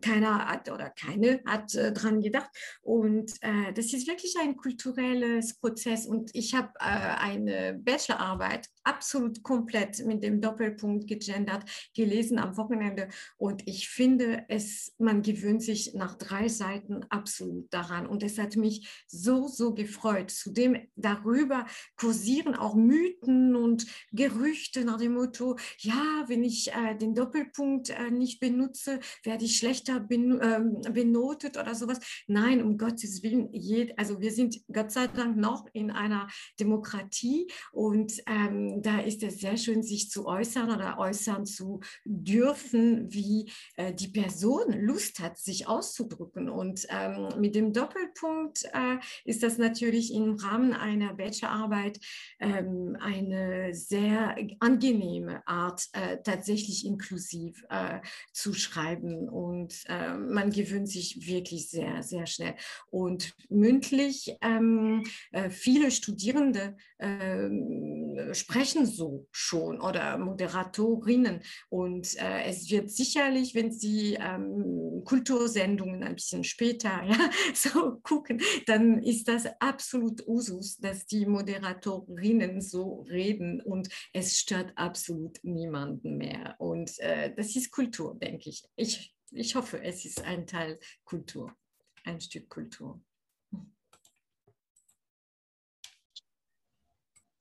[0.00, 2.50] keiner hat oder keine hat äh, dran gedacht.
[2.82, 3.32] Und
[3.74, 6.06] das ist wirklich ein kulturelles Prozess.
[6.06, 6.72] Und ich habe
[7.20, 11.64] eine Bachelorarbeit absolut komplett mit dem Doppelpunkt gegendert
[11.94, 18.06] gelesen am Wochenende und ich finde es, man gewöhnt sich nach drei Seiten absolut daran
[18.06, 20.30] und es hat mich so, so gefreut.
[20.30, 21.66] Zudem darüber
[21.96, 28.10] kursieren auch Mythen und Gerüchte nach dem Motto, ja, wenn ich äh, den Doppelpunkt äh,
[28.10, 32.00] nicht benutze, werde ich schlechter ben, äh, benotet oder sowas.
[32.26, 36.28] Nein, um Gottes Willen, jed, also wir sind Gott sei Dank noch in einer
[36.58, 43.12] Demokratie und ähm, da ist es sehr schön, sich zu äußern oder äußern zu dürfen,
[43.12, 46.48] wie äh, die Person Lust hat, sich auszudrücken.
[46.48, 51.98] Und ähm, mit dem Doppelpunkt äh, ist das natürlich im Rahmen einer Bachelorarbeit
[52.40, 58.00] ähm, eine sehr angenehme Art, äh, tatsächlich inklusiv äh,
[58.32, 59.28] zu schreiben.
[59.28, 62.54] Und äh, man gewöhnt sich wirklich sehr, sehr schnell.
[62.90, 68.34] Und mündlich, ähm, äh, viele Studierende ähm,
[68.68, 71.42] sprechen so schon oder Moderatorinnen.
[71.68, 78.40] Und äh, es wird sicherlich, wenn Sie ähm, Kultursendungen ein bisschen später ja, so gucken,
[78.66, 86.16] dann ist das absolut Usus, dass die Moderatorinnen so reden und es stört absolut niemanden
[86.16, 86.56] mehr.
[86.58, 88.64] Und äh, das ist Kultur, denke ich.
[88.76, 89.14] ich.
[89.30, 91.54] Ich hoffe, es ist ein Teil Kultur,
[92.02, 93.02] ein Stück Kultur.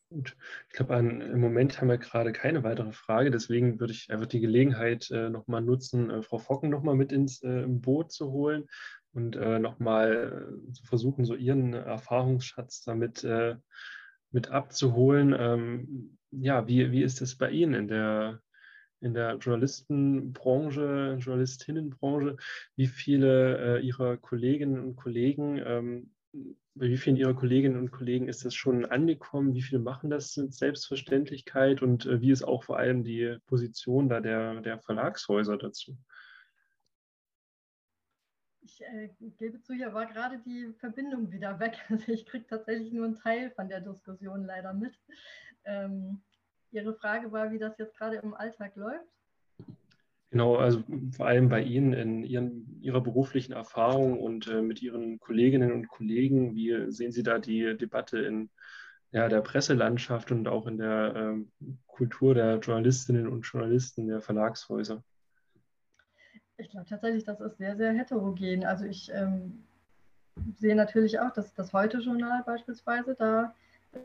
[0.09, 0.37] Gut,
[0.69, 4.39] ich glaube, im Moment haben wir gerade keine weitere Frage, deswegen würde ich einfach die
[4.39, 8.67] Gelegenheit äh, nochmal nutzen, äh, Frau Focken nochmal mit ins äh, Boot zu holen
[9.11, 13.57] und äh, nochmal äh, zu versuchen, so Ihren Erfahrungsschatz damit äh,
[14.31, 15.35] mit abzuholen.
[15.37, 18.41] Ähm, ja, wie, wie ist es bei Ihnen in der,
[19.01, 22.37] in der Journalistenbranche, Journalistinnenbranche?
[22.77, 26.11] Wie viele äh, Ihrer Kolleginnen und Kollegen ähm,
[26.77, 29.53] bei wie vielen Ihrer Kolleginnen und Kollegen ist das schon angekommen?
[29.53, 31.81] Wie viele machen das mit Selbstverständlichkeit?
[31.81, 35.97] Und äh, wie ist auch vor allem die Position da der, der Verlagshäuser dazu?
[38.61, 41.77] Ich äh, gebe zu, hier war gerade die Verbindung wieder weg.
[41.89, 44.93] Also ich kriege tatsächlich nur einen Teil von der Diskussion leider mit.
[45.65, 46.21] Ähm,
[46.71, 49.16] Ihre Frage war, wie das jetzt gerade im Alltag läuft.
[50.29, 50.83] Genau, also
[51.15, 55.87] vor allem bei Ihnen in Ihren, Ihrer beruflichen Erfahrung und äh, mit Ihren Kolleginnen und
[55.87, 58.49] Kollegen, wie sehen Sie da die Debatte in
[59.11, 61.51] ja, der Presselandschaft und auch in der ähm,
[61.87, 65.01] Kultur der Journalistinnen und Journalisten der Verlagshäuser?
[66.57, 68.65] Ich glaube tatsächlich, das ist sehr, sehr heterogen.
[68.65, 69.63] Also ich ähm,
[70.55, 73.55] sehe natürlich auch, dass das Heute-Journal beispielsweise da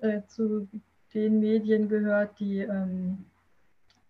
[0.03, 0.69] äh, zu
[1.15, 3.25] den Medien gehört, die ähm,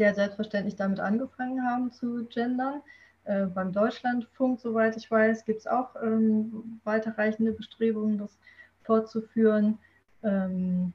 [0.03, 2.83] sehr selbstverständlich damit angefangen haben zu gendern.
[3.23, 8.37] Äh, beim Deutschlandfunk, soweit ich weiß, gibt es auch ähm, weiterreichende Bestrebungen, das
[8.83, 9.79] fortzuführen.
[10.25, 10.93] Ähm,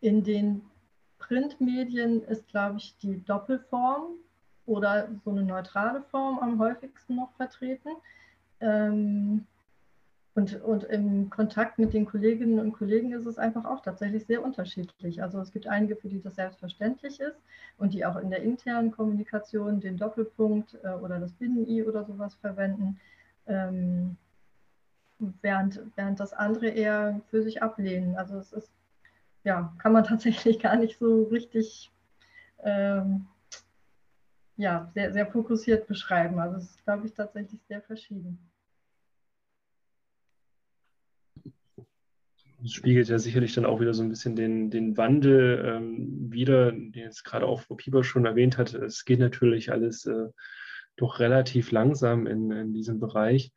[0.00, 0.62] in den
[1.18, 4.16] Printmedien ist, glaube ich, die Doppelform
[4.66, 7.90] oder so eine neutrale Form am häufigsten noch vertreten.
[8.58, 9.46] Ähm,
[10.34, 14.42] und, und im Kontakt mit den Kolleginnen und Kollegen ist es einfach auch tatsächlich sehr
[14.42, 15.22] unterschiedlich.
[15.22, 17.40] Also es gibt einige, für die das selbstverständlich ist
[17.78, 22.34] und die auch in der internen Kommunikation den Doppelpunkt äh, oder das Binnen-I oder sowas
[22.34, 22.98] verwenden,
[23.46, 24.16] ähm,
[25.40, 28.16] während, während das andere eher für sich ablehnen.
[28.16, 28.72] Also es ist,
[29.44, 31.92] ja, kann man tatsächlich gar nicht so richtig
[32.64, 33.26] ähm,
[34.56, 36.40] ja, sehr, sehr fokussiert beschreiben.
[36.40, 38.38] Also es ist, glaube ich, tatsächlich sehr verschieden.
[42.64, 46.72] Das spiegelt ja sicherlich dann auch wieder so ein bisschen den, den Wandel ähm, wieder,
[46.72, 48.72] den jetzt gerade auch Frau Pieper schon erwähnt hat.
[48.72, 50.30] Es geht natürlich alles äh,
[50.96, 53.52] doch relativ langsam in, in diesem Bereich.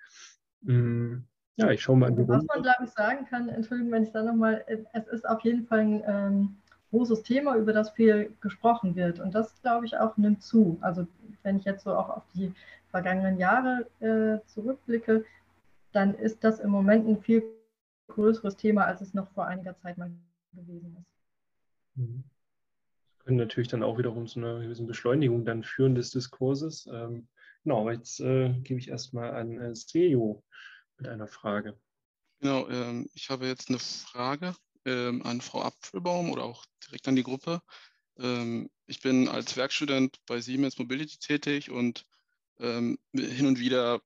[0.63, 1.19] Mm,
[1.55, 4.23] ja, ich schaue mal an Was man, glaube ich, sagen kann, Entschuldigung, wenn ich da
[4.23, 6.57] nochmal, es ist auf jeden Fall ein ähm,
[6.91, 9.21] großes Thema, über das viel gesprochen wird.
[9.21, 10.77] Und das, glaube ich, auch nimmt zu.
[10.81, 11.07] Also
[11.43, 12.51] wenn ich jetzt so auch auf die
[12.91, 15.23] vergangenen Jahre äh, zurückblicke,
[15.93, 17.56] dann ist das im Moment ein viel
[18.07, 20.11] größeres Thema, als es noch vor einiger Zeit mal
[20.53, 21.97] gewesen ist.
[21.97, 22.23] Mhm.
[23.17, 26.87] Das können natürlich dann auch wiederum zu einer gewissen Beschleunigung dann führen des Diskurses.
[26.91, 27.27] Ähm,
[27.63, 30.43] genau, aber jetzt äh, gebe ich erstmal an äh, Sejo
[30.97, 31.79] mit einer Frage.
[32.39, 34.55] Genau, ähm, ich habe jetzt eine Frage
[34.85, 37.61] ähm, an Frau Apfelbaum oder auch direkt an die Gruppe.
[38.17, 42.05] Ähm, ich bin als Werkstudent bei Siemens Mobility tätig und
[42.59, 44.01] ähm, hin und wieder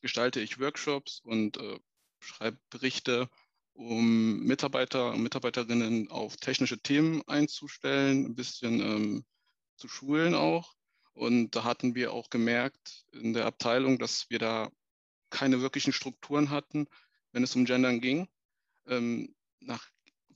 [0.00, 1.78] gestalte ich Workshops und äh,
[2.26, 3.28] schreibe Berichte,
[3.72, 9.24] um Mitarbeiter und Mitarbeiterinnen auf technische Themen einzustellen, ein bisschen ähm,
[9.76, 10.74] zu schulen auch.
[11.12, 14.70] Und da hatten wir auch gemerkt in der Abteilung, dass wir da
[15.30, 16.86] keine wirklichen Strukturen hatten,
[17.32, 18.28] wenn es um Gendern ging.
[18.86, 19.88] Ähm, nach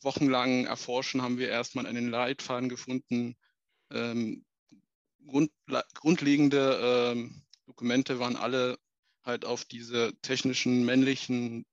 [0.02, 3.36] wochenlangen Erforschen haben wir erstmal einen Leitfaden gefunden.
[3.90, 4.44] Ähm,
[5.26, 5.50] grund,
[5.94, 8.78] grundlegende ähm, Dokumente waren alle
[9.22, 11.66] halt auf diese technischen männlichen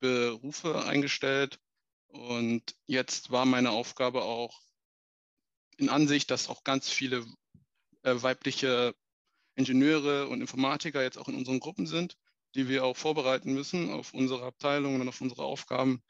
[0.00, 1.60] Berufe eingestellt.
[2.08, 4.60] Und jetzt war meine Aufgabe auch
[5.76, 7.24] in Ansicht, dass auch ganz viele
[8.02, 8.94] äh, weibliche
[9.54, 12.16] Ingenieure und Informatiker jetzt auch in unseren Gruppen sind,
[12.54, 16.02] die wir auch vorbereiten müssen auf unsere Abteilungen und auf unsere Aufgaben.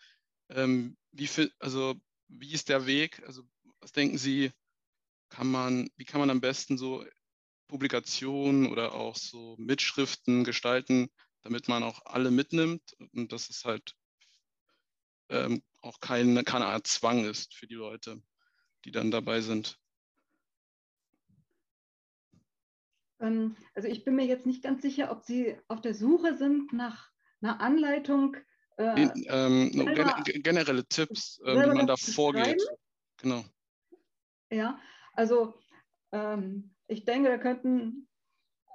[0.49, 1.95] Ähm, wie, viel, also,
[2.29, 3.23] wie ist der Weg?
[3.27, 3.43] Also,
[3.81, 4.53] was denken Sie,
[5.29, 7.05] kann man, wie kann man am besten so
[7.69, 11.09] Publikationen oder auch so Mitschriften gestalten,
[11.43, 13.95] damit man auch alle mitnimmt und dass es halt
[15.29, 18.23] ähm, auch keine, keine Art Zwang ist für die Leute,
[18.85, 19.79] die dann dabei sind.
[23.21, 26.73] Ähm, also ich bin mir jetzt nicht ganz sicher, ob Sie auf der Suche sind
[26.73, 27.11] nach
[27.41, 28.37] einer Anleitung.
[28.77, 32.63] Äh, ähm, selber, generelle Tipps, äh, wie man da vorgeht.
[33.19, 33.45] Genau.
[34.51, 34.81] Ja,
[35.13, 35.55] also
[36.13, 38.09] ähm, ich denke, da könnten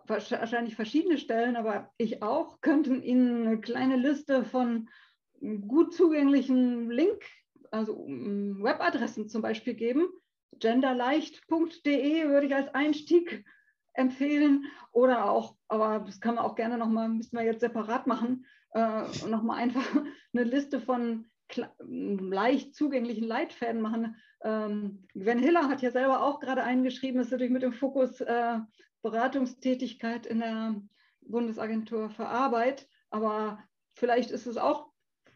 [0.08, 4.90] wahrscheinlich verschiedene Stellen, aber ich auch, könnten Ihnen eine kleine Liste von
[5.68, 7.24] gut zugänglichen Link,
[7.72, 10.08] also Webadressen zum Beispiel geben.
[10.60, 13.46] genderleicht.de würde ich als Einstieg
[13.94, 18.46] empfehlen oder auch, aber das kann man auch gerne nochmal, müssen wir jetzt separat machen,
[18.74, 19.86] äh, nochmal einfach
[20.34, 21.26] eine Liste von
[21.80, 24.16] leicht zugänglichen Leitfäden machen.
[24.44, 28.58] Ähm, Gwen Hiller hat ja selber auch gerade eingeschrieben, ist natürlich mit dem Fokus äh,
[29.06, 30.82] Beratungstätigkeit in der
[31.22, 34.92] Bundesagentur für Arbeit, aber vielleicht ist es auch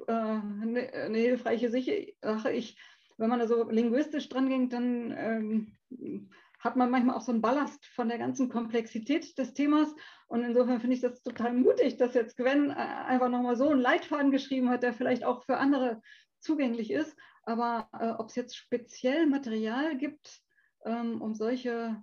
[0.08, 2.52] äh, eine, eine, hilfreiche Sache.
[2.52, 2.80] Ich,
[3.18, 7.42] wenn man da so linguistisch dran ging, dann ähm, hat man manchmal auch so einen
[7.42, 9.94] Ballast von der ganzen Komplexität des Themas.
[10.28, 13.82] Und insofern finde ich das total mutig, dass jetzt Gwen äh, einfach nochmal so einen
[13.82, 16.02] Leitfaden geschrieben hat, der vielleicht auch für andere
[16.40, 17.16] zugänglich ist.
[17.44, 20.42] Aber äh, ob es jetzt speziell Material gibt,
[20.86, 22.02] ähm, um solche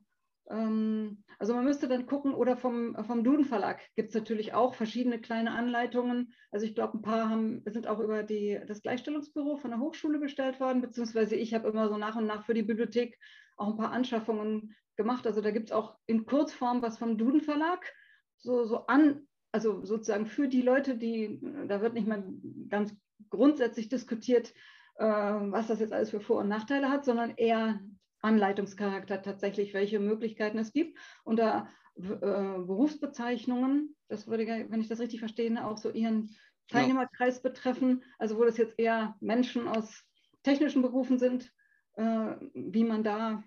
[0.49, 5.21] also man müsste dann gucken, oder vom, vom Duden Verlag gibt es natürlich auch verschiedene
[5.21, 6.33] kleine Anleitungen.
[6.53, 10.19] Also ich glaube, ein paar haben, sind auch über die, das Gleichstellungsbüro von der Hochschule
[10.19, 13.19] bestellt worden, beziehungsweise ich habe immer so nach und nach für die Bibliothek
[13.57, 15.27] auch ein paar Anschaffungen gemacht.
[15.27, 17.93] Also da gibt es auch in Kurzform was vom Duden Verlag,
[18.37, 22.25] so, so an, also sozusagen für die Leute, die, da wird nicht mal
[22.69, 22.95] ganz
[23.31, 24.55] grundsätzlich diskutiert,
[24.97, 27.81] äh, was das jetzt alles für Vor- und Nachteile hat, sondern eher
[28.21, 30.99] Anleitungscharakter tatsächlich, welche Möglichkeiten es gibt.
[31.25, 36.35] Unter äh, Berufsbezeichnungen, das würde, wenn ich das richtig verstehe, auch so Ihren
[36.69, 40.05] Teilnehmerkreis betreffen, also wo das jetzt eher Menschen aus
[40.43, 41.53] technischen Berufen sind,
[41.95, 43.43] äh, wie man da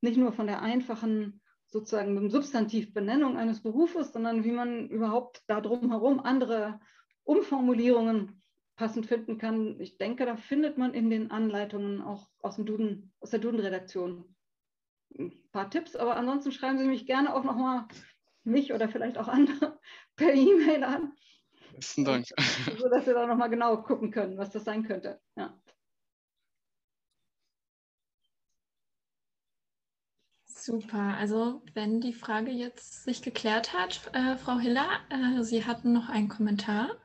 [0.00, 6.20] nicht nur von der einfachen sozusagen Substantivbenennung eines Berufes, sondern wie man überhaupt da drumherum
[6.20, 6.80] andere
[7.24, 8.41] Umformulierungen
[8.82, 9.80] passend finden kann.
[9.80, 14.34] Ich denke, da findet man in den Anleitungen auch aus, dem Duden, aus der Duden-Redaktion
[15.16, 17.86] ein paar Tipps, aber ansonsten schreiben Sie mich gerne auch nochmal
[18.42, 19.78] mich oder vielleicht auch andere
[20.16, 21.12] per E-Mail an.
[21.76, 22.26] Besten Dank.
[22.76, 25.20] So dass wir da nochmal genau gucken können, was das sein könnte.
[25.36, 25.56] Ja.
[30.44, 35.92] Super, also wenn die Frage jetzt sich geklärt hat, äh, Frau Hiller, äh, Sie hatten
[35.92, 36.96] noch einen Kommentar.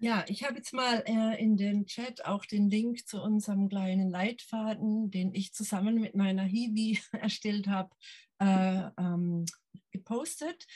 [0.00, 4.10] Ja, ich habe jetzt mal äh, in den Chat auch den Link zu unserem kleinen
[4.10, 7.90] Leitfaden, den ich zusammen mit meiner Hiwi erstellt habe,
[8.38, 9.44] äh, ähm,
[9.90, 10.66] gepostet.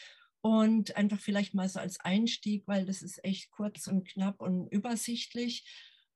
[0.40, 4.66] Und einfach vielleicht mal so als Einstieg, weil das ist echt kurz und knapp und
[4.72, 5.64] übersichtlich.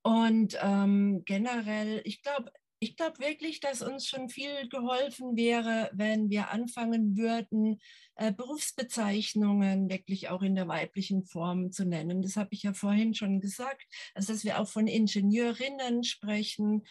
[0.02, 2.50] Und ähm, generell, ich glaube,
[2.80, 7.80] ich glaube wirklich, dass uns schon viel geholfen wäre, wenn wir anfangen würden,
[8.16, 12.22] äh, Berufsbezeichnungen wirklich auch in der weiblichen Form zu nennen.
[12.22, 13.86] Das habe ich ja vorhin schon gesagt.
[14.14, 16.86] Also, dass wir auch von Ingenieurinnen sprechen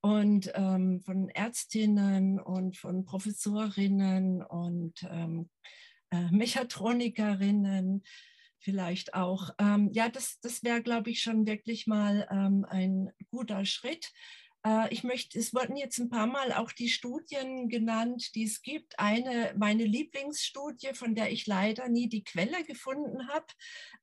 [0.00, 5.48] und ähm, von Ärztinnen und von Professorinnen und ähm,
[6.10, 8.02] äh, Mechatronikerinnen
[8.58, 9.50] vielleicht auch.
[9.58, 14.12] Ähm, ja, das, das wäre, glaube ich, schon wirklich mal ähm, ein guter Schritt.
[14.66, 18.62] Äh, ich möchte, es wurden jetzt ein paar Mal auch die Studien genannt, die es
[18.62, 18.98] gibt.
[18.98, 23.46] Eine, meine Lieblingsstudie, von der ich leider nie die Quelle gefunden habe,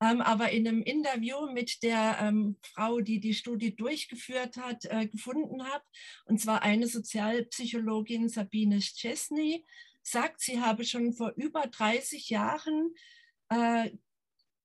[0.02, 5.08] ähm, aber in einem Interview mit der ähm, Frau, die die Studie durchgeführt hat, äh,
[5.08, 5.84] gefunden habe,
[6.26, 9.66] und zwar eine Sozialpsychologin Sabine Szczesny,
[10.02, 12.94] sagt, sie habe schon vor über 30 Jahren
[13.50, 13.92] äh,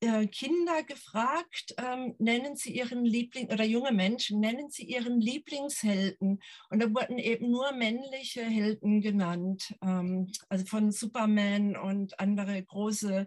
[0.01, 6.40] Kinder gefragt, ähm, nennen Sie Ihren Liebling oder junge Menschen, nennen Sie Ihren Lieblingshelden.
[6.70, 13.26] Und da wurden eben nur männliche Helden genannt, ähm, also von Superman und andere große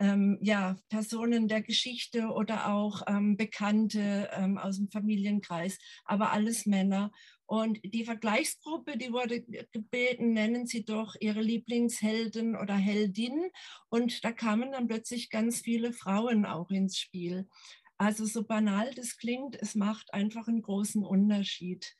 [0.00, 6.66] ähm, ja, Personen der Geschichte oder auch ähm, Bekannte ähm, aus dem Familienkreis, aber alles
[6.66, 7.10] Männer.
[7.46, 9.42] Und die Vergleichsgruppe, die wurde
[9.72, 13.50] gebeten, nennen Sie doch Ihre Lieblingshelden oder Heldin.
[13.88, 17.48] Und da kamen dann plötzlich ganz viele Frauen auch ins Spiel.
[17.96, 21.96] Also so banal das klingt, es macht einfach einen großen Unterschied.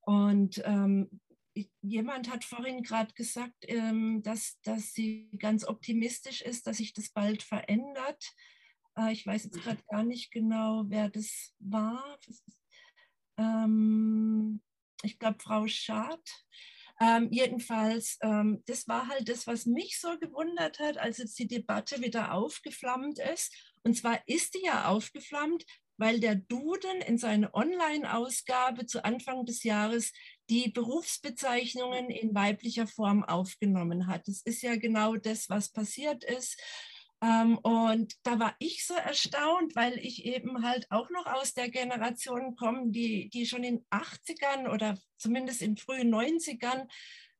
[0.00, 1.20] Und ähm,
[1.82, 7.10] jemand hat vorhin gerade gesagt, ähm, dass, dass sie ganz optimistisch ist, dass sich das
[7.10, 8.22] bald verändert.
[8.96, 12.18] Äh, ich weiß jetzt gerade gar nicht genau, wer das war.
[13.38, 14.60] Ähm,
[15.02, 16.22] ich glaube, Frau Schad.
[17.00, 18.18] Ähm, jedenfalls,
[18.66, 23.20] das war halt das, was mich so gewundert hat, als jetzt die Debatte wieder aufgeflammt
[23.20, 23.54] ist.
[23.84, 25.64] Und zwar ist die ja aufgeflammt,
[25.98, 30.12] weil der Duden in seine Online-Ausgabe zu Anfang des Jahres
[30.48, 34.28] die Berufsbezeichnungen in weiblicher Form aufgenommen hat.
[34.28, 36.60] Das ist ja genau das, was passiert ist.
[37.20, 41.68] Ähm, und da war ich so erstaunt, weil ich eben halt auch noch aus der
[41.68, 46.86] Generation komme, die, die schon in 80ern oder zumindest in frühen 90ern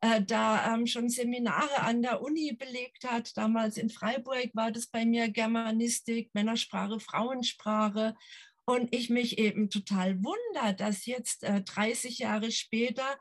[0.01, 3.37] äh, da ähm, schon Seminare an der Uni belegt hat.
[3.37, 8.15] Damals in Freiburg war das bei mir Germanistik, Männersprache, Frauensprache.
[8.69, 13.19] Und ich mich eben total wundere, dass jetzt äh, 30 Jahre später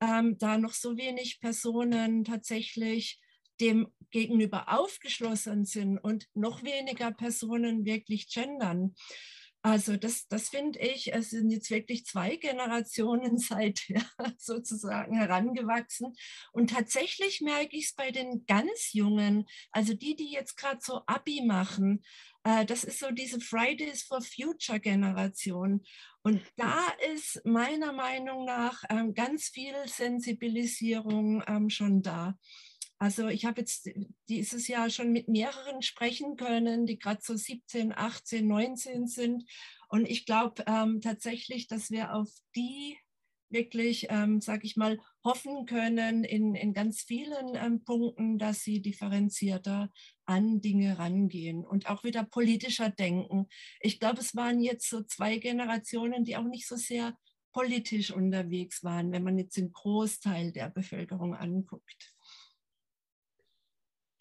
[0.00, 3.20] ähm, da noch so wenig Personen tatsächlich
[3.60, 8.96] dem gegenüber aufgeschlossen sind und noch weniger Personen wirklich gendern.
[9.62, 14.02] Also das, das finde ich, es sind jetzt wirklich zwei Generationen seither
[14.38, 16.14] sozusagen herangewachsen.
[16.52, 21.02] Und tatsächlich merke ich es bei den ganz Jungen, also die, die jetzt gerade so
[21.06, 22.02] Abi machen,
[22.42, 25.84] das ist so diese Fridays for Future Generation.
[26.22, 32.34] Und da ist meiner Meinung nach ähm, ganz viel Sensibilisierung ähm, schon da.
[32.98, 33.88] Also ich habe jetzt
[34.28, 39.44] dieses Jahr schon mit mehreren sprechen können, die gerade so 17, 18, 19 sind.
[39.88, 42.98] Und ich glaube ähm, tatsächlich, dass wir auf die
[43.50, 48.80] wirklich, ähm, sage ich mal, hoffen können in, in ganz vielen ähm, Punkten, dass sie
[48.80, 49.90] differenzierter
[50.24, 53.46] an Dinge rangehen und auch wieder politischer denken.
[53.80, 57.16] Ich glaube, es waren jetzt so zwei Generationen, die auch nicht so sehr
[57.52, 62.14] politisch unterwegs waren, wenn man jetzt den Großteil der Bevölkerung anguckt.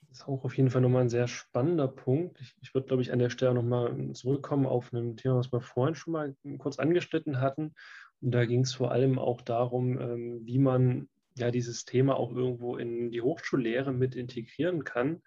[0.10, 2.42] Das ist auch auf jeden Fall nochmal ein sehr spannender Punkt.
[2.42, 5.62] Ich, ich würde, glaube ich, an der Stelle nochmal zurückkommen auf ein Thema, was wir
[5.62, 7.76] vorhin schon mal kurz angeschnitten hatten.
[8.22, 12.34] Und da ging es vor allem auch darum, ähm, wie man ja dieses Thema auch
[12.36, 15.22] irgendwo in die Hochschullehre mit integrieren kann.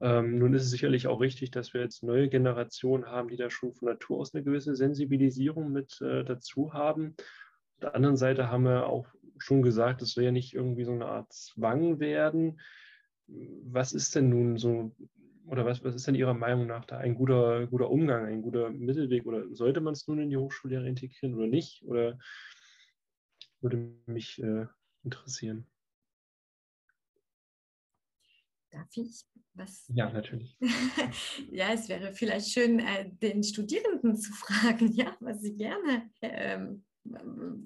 [0.00, 3.50] Ähm, nun ist es sicherlich auch richtig, dass wir jetzt neue Generationen haben, die da
[3.50, 7.14] schon von Natur aus eine gewisse Sensibilisierung mit äh, dazu haben.
[7.18, 9.08] Auf der anderen Seite haben wir auch
[9.38, 12.60] schon gesagt, es soll ja nicht irgendwie so eine Art Zwang werden
[13.28, 14.92] was ist denn nun so,
[15.48, 18.70] oder was, was ist denn Ihrer Meinung nach da ein guter, guter Umgang, ein guter
[18.70, 19.26] Mittelweg?
[19.26, 21.82] Oder sollte man es nun in die Hochschullehre integrieren oder nicht?
[21.84, 22.18] Oder
[23.60, 24.66] würde mich äh,
[25.04, 25.66] interessieren.
[28.70, 29.24] Darf ich
[29.54, 29.86] was?
[29.88, 30.56] Ja, natürlich.
[31.50, 36.84] ja, es wäre vielleicht schön, äh, den Studierenden zu fragen, ja, was sie gerne ähm,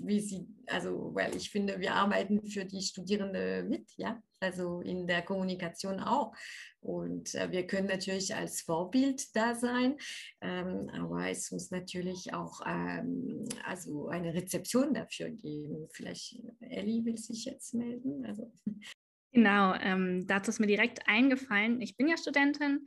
[0.05, 5.07] wie sie, also, weil ich finde, wir arbeiten für die Studierenden mit, ja, also in
[5.07, 6.34] der Kommunikation auch.
[6.80, 9.97] Und äh, wir können natürlich als Vorbild da sein,
[10.40, 15.88] ähm, aber es muss natürlich auch ähm, also eine Rezeption dafür geben.
[15.93, 18.26] Vielleicht Ellie will sich jetzt melden.
[18.26, 18.53] Also.
[19.32, 22.84] Genau, ähm, dazu ist mir direkt eingefallen, ich bin ja Studentin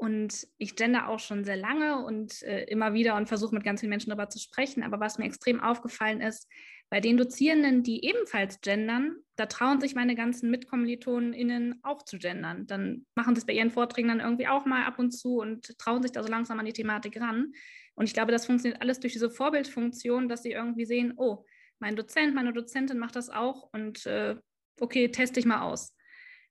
[0.00, 3.80] und ich gender auch schon sehr lange und äh, immer wieder und versuche mit ganz
[3.80, 4.82] vielen Menschen darüber zu sprechen.
[4.82, 6.48] Aber was mir extrem aufgefallen ist,
[6.88, 12.66] bei den Dozierenden, die ebenfalls gendern, da trauen sich meine ganzen MitkommilitonInnen auch zu gendern.
[12.66, 15.78] Dann machen sie es bei ihren Vorträgen dann irgendwie auch mal ab und zu und
[15.78, 17.52] trauen sich da so langsam an die Thematik ran.
[17.94, 21.44] Und ich glaube, das funktioniert alles durch diese Vorbildfunktion, dass sie irgendwie sehen, oh,
[21.78, 24.36] mein Dozent, meine Dozentin macht das auch und äh,
[24.80, 25.94] okay, teste ich mal aus.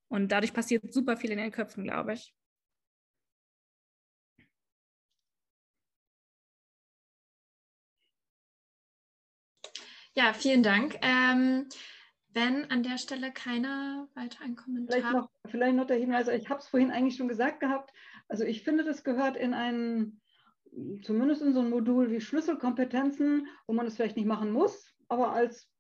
[0.08, 2.36] Und dadurch passiert super viel in den Köpfen, glaube ich.
[10.20, 10.98] Ja, vielen Dank.
[11.02, 11.70] Ähm,
[12.34, 14.98] wenn an der Stelle keiner weiter ein Kommentar.
[14.98, 17.94] Vielleicht noch, vielleicht noch der Hinweis, ich habe es vorhin eigentlich schon gesagt gehabt.
[18.28, 20.20] Also ich finde, das gehört in ein,
[21.04, 25.32] zumindest in so ein Modul wie Schlüsselkompetenzen, wo man es vielleicht nicht machen muss, aber
[25.32, 25.72] als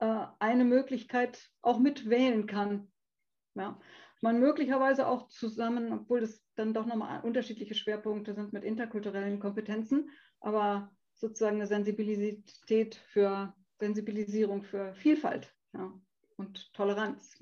[0.00, 2.92] äh, eine Möglichkeit auch mitwählen kann.
[3.54, 3.80] Ja.
[4.20, 10.10] Man möglicherweise auch zusammen, obwohl das dann doch nochmal unterschiedliche Schwerpunkte sind mit interkulturellen Kompetenzen,
[10.40, 15.92] aber sozusagen eine Sensibilität für Sensibilisierung für Vielfalt ja,
[16.36, 17.36] und Toleranz.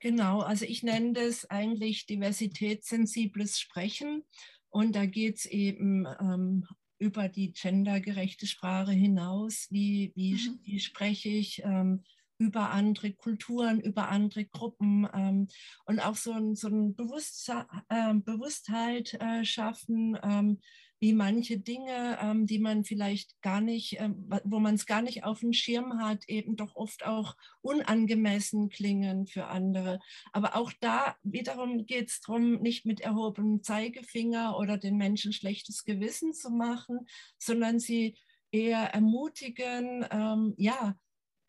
[0.00, 4.24] Genau, also ich nenne das eigentlich diversitätssensibles Sprechen.
[4.68, 6.66] Und da geht es eben ähm,
[6.98, 9.68] über die gendergerechte Sprache hinaus.
[9.70, 10.58] Wie, wie, mhm.
[10.64, 12.02] wie spreche ich ähm,
[12.38, 15.48] über andere Kulturen, über andere Gruppen ähm,
[15.84, 20.60] und auch so ein, so ein Bewusstsein, äh, Bewusstheit äh, schaffen, ähm,
[21.02, 25.24] wie manche Dinge, ähm, die man vielleicht gar nicht, ähm, wo man es gar nicht
[25.24, 29.98] auf dem Schirm hat, eben doch oft auch unangemessen klingen für andere.
[30.32, 35.84] Aber auch da wiederum geht es darum, nicht mit erhobenem Zeigefinger oder den Menschen schlechtes
[35.84, 37.00] Gewissen zu machen,
[37.36, 38.16] sondern sie
[38.52, 40.94] eher ermutigen, ähm, ja,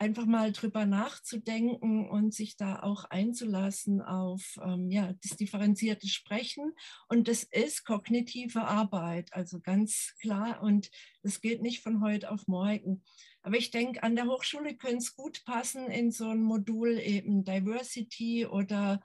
[0.04, 6.74] einfach mal drüber nachzudenken und sich da auch einzulassen auf ähm, ja, das differenzierte Sprechen.
[7.08, 10.62] Und das ist kognitive Arbeit, also ganz klar.
[10.62, 10.90] Und
[11.22, 13.02] das geht nicht von heute auf morgen.
[13.40, 17.42] Aber ich denke, an der Hochschule könnte es gut passen in so ein Modul eben
[17.42, 19.00] Diversity oder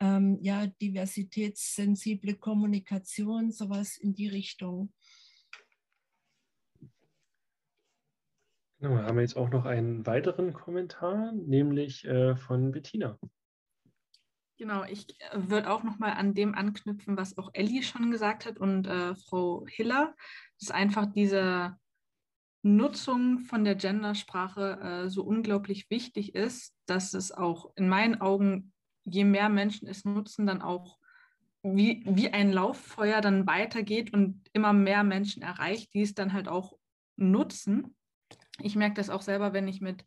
[0.00, 4.92] ähm, ja, diversitätssensible Kommunikation, sowas in die Richtung.
[8.82, 13.16] Genau, haben wir jetzt auch noch einen weiteren Kommentar, nämlich äh, von Bettina.
[14.58, 18.44] Genau, ich äh, würde auch noch mal an dem anknüpfen, was auch Elli schon gesagt
[18.44, 20.16] hat und äh, Frau Hiller,
[20.58, 21.76] dass einfach diese
[22.62, 28.72] Nutzung von der Gendersprache äh, so unglaublich wichtig ist, dass es auch in meinen Augen,
[29.04, 30.98] je mehr Menschen es nutzen, dann auch
[31.62, 36.48] wie, wie ein Lauffeuer dann weitergeht und immer mehr Menschen erreicht, die es dann halt
[36.48, 36.76] auch
[37.16, 37.94] nutzen
[38.64, 40.04] ich merke das auch selber, wenn ich mit,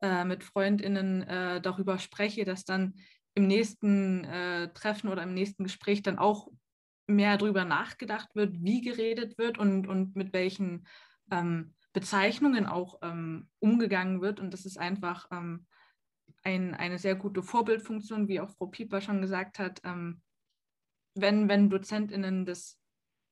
[0.00, 2.94] äh, mit FreundInnen äh, darüber spreche, dass dann
[3.34, 6.48] im nächsten äh, Treffen oder im nächsten Gespräch dann auch
[7.06, 10.86] mehr darüber nachgedacht wird, wie geredet wird und, und mit welchen
[11.30, 14.40] ähm, Bezeichnungen auch ähm, umgegangen wird.
[14.40, 15.66] Und das ist einfach ähm,
[16.42, 19.80] ein, eine sehr gute Vorbildfunktion, wie auch Frau Pieper schon gesagt hat.
[19.84, 20.22] Ähm,
[21.14, 22.78] wenn, wenn DozentInnen das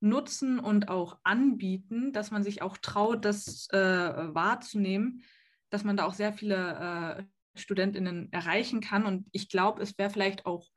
[0.01, 5.23] nutzen und auch anbieten, dass man sich auch traut, das äh, wahrzunehmen,
[5.69, 9.05] dass man da auch sehr viele äh, Studentinnen erreichen kann.
[9.05, 10.69] Und ich glaube, es wäre vielleicht auch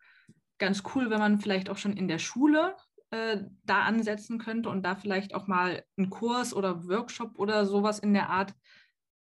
[0.59, 2.75] ganz cool, wenn man vielleicht auch schon in der Schule
[3.11, 7.99] äh, da ansetzen könnte und da vielleicht auch mal einen Kurs oder Workshop oder sowas
[7.99, 8.53] in der Art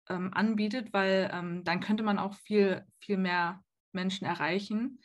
[0.10, 5.00] ähm, anbietet, weil ähm, dann könnte man auch viel, viel mehr Menschen erreichen.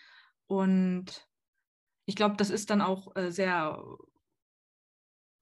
[0.46, 1.26] Und
[2.06, 3.82] ich glaube, das ist dann auch äh, sehr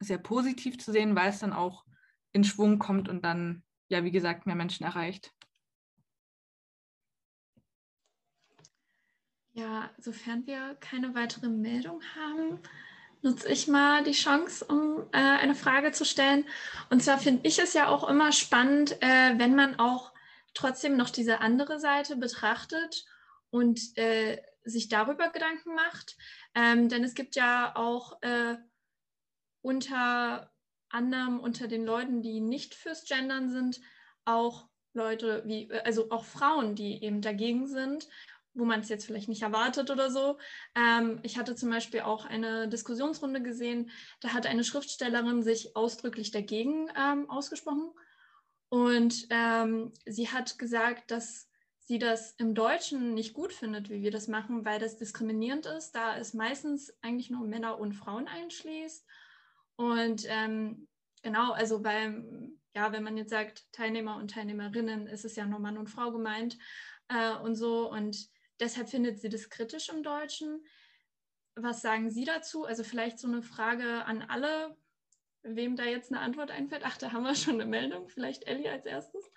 [0.06, 1.84] sehr positiv zu sehen, weil es dann auch
[2.32, 5.32] in Schwung kommt und dann, ja, wie gesagt, mehr Menschen erreicht.
[9.52, 12.58] Ja, sofern wir keine weitere Meldung haben,
[13.22, 16.44] nutze ich mal die Chance, um äh, eine Frage zu stellen.
[16.90, 20.12] Und zwar finde ich es ja auch immer spannend, äh, wenn man auch
[20.54, 23.06] trotzdem noch diese andere Seite betrachtet
[23.50, 26.16] und äh, sich darüber Gedanken macht.
[26.56, 28.56] Ähm, denn es gibt ja auch äh,
[29.64, 30.52] unter
[30.90, 33.80] anderem unter den Leuten, die nicht fürs Gendern sind,
[34.24, 38.08] auch Leute wie, also auch Frauen, die eben dagegen sind.
[38.56, 40.38] wo man es jetzt vielleicht nicht erwartet oder so.
[40.76, 43.90] Ähm, ich hatte zum Beispiel auch eine Diskussionsrunde gesehen,
[44.20, 47.90] da hat eine Schriftstellerin sich ausdrücklich dagegen ähm, ausgesprochen.
[48.68, 51.48] Und ähm, sie hat gesagt, dass
[51.80, 55.92] sie das im Deutschen nicht gut findet, wie wir das machen, weil das diskriminierend ist,
[55.92, 59.04] da es meistens eigentlich nur Männer und Frauen einschließt.
[59.76, 60.88] Und ähm,
[61.22, 65.58] genau, also weil, ja, wenn man jetzt sagt Teilnehmer und Teilnehmerinnen, ist es ja nur
[65.58, 66.58] Mann und Frau gemeint
[67.08, 67.90] äh, und so.
[67.90, 68.28] Und
[68.60, 70.64] deshalb findet sie das kritisch im Deutschen.
[71.56, 72.64] Was sagen Sie dazu?
[72.64, 74.76] Also vielleicht so eine Frage an alle,
[75.42, 76.82] wem da jetzt eine Antwort einfällt.
[76.84, 78.08] Ach, da haben wir schon eine Meldung.
[78.08, 79.30] Vielleicht Ellie als erstes.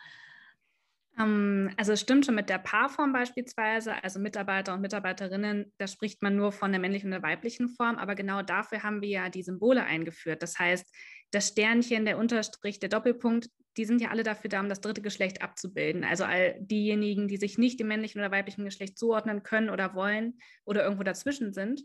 [1.20, 6.22] Ähm, also es stimmt schon mit der Paarform beispielsweise, also Mitarbeiter und Mitarbeiterinnen, da spricht
[6.22, 9.30] man nur von der männlichen und der weiblichen Form, aber genau dafür haben wir ja
[9.30, 10.44] die Symbole eingeführt.
[10.44, 10.94] Das heißt,
[11.32, 15.02] das Sternchen, der Unterstrich, der Doppelpunkt, die sind ja alle dafür da, um das dritte
[15.02, 16.04] Geschlecht abzubilden.
[16.04, 20.40] Also all diejenigen, die sich nicht dem männlichen oder weiblichen Geschlecht zuordnen können oder wollen
[20.66, 21.84] oder irgendwo dazwischen sind.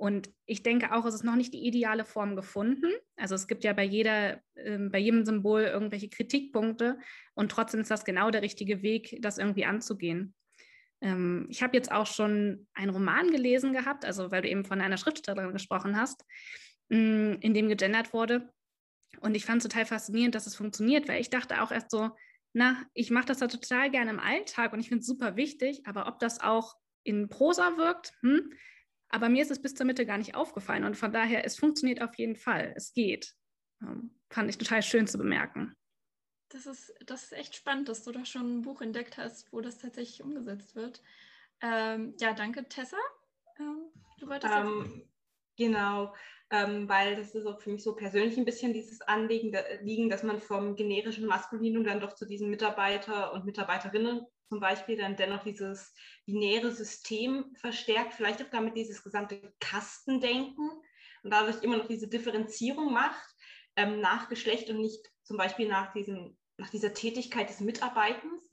[0.00, 2.90] Und ich denke auch, es ist noch nicht die ideale Form gefunden.
[3.16, 6.98] Also es gibt ja bei, jeder, äh, bei jedem Symbol irgendwelche Kritikpunkte
[7.34, 10.34] und trotzdem ist das genau der richtige Weg, das irgendwie anzugehen.
[11.02, 14.80] Ähm, ich habe jetzt auch schon einen Roman gelesen gehabt, also weil du eben von
[14.80, 16.24] einer Schriftstellerin gesprochen hast,
[16.88, 18.50] mh, mm, in dem gegendert wurde.
[19.20, 22.08] Und ich fand es total faszinierend, dass es funktioniert, weil ich dachte auch erst so,
[22.54, 25.82] na, ich mache das da total gerne im Alltag und ich finde es super wichtig,
[25.84, 28.50] aber ob das auch in Prosa wirkt, hm?
[29.10, 32.00] Aber mir ist es bis zur Mitte gar nicht aufgefallen und von daher, es funktioniert
[32.00, 33.34] auf jeden Fall, es geht.
[33.82, 35.74] Ähm, fand ich total schön zu bemerken.
[36.48, 39.60] Das ist, das ist echt spannend, dass du da schon ein Buch entdeckt hast, wo
[39.60, 41.02] das tatsächlich umgesetzt wird.
[41.60, 42.96] Ähm, ja, danke, Tessa.
[43.58, 45.10] Ähm, du wolltest ähm,
[45.56, 46.14] Genau,
[46.50, 50.08] ähm, weil das ist auch für mich so persönlich ein bisschen dieses Anliegen, da, liegen,
[50.08, 55.16] dass man vom generischen Maskulinum dann doch zu diesen Mitarbeiter und Mitarbeiterinnen zum Beispiel dann
[55.16, 55.94] dennoch dieses
[56.26, 60.68] binäre System verstärkt, vielleicht auch damit dieses gesamte Kastendenken
[61.22, 63.36] und dadurch immer noch diese Differenzierung macht
[63.76, 68.50] ähm, nach Geschlecht und nicht zum Beispiel nach, diesem, nach dieser Tätigkeit des Mitarbeitens,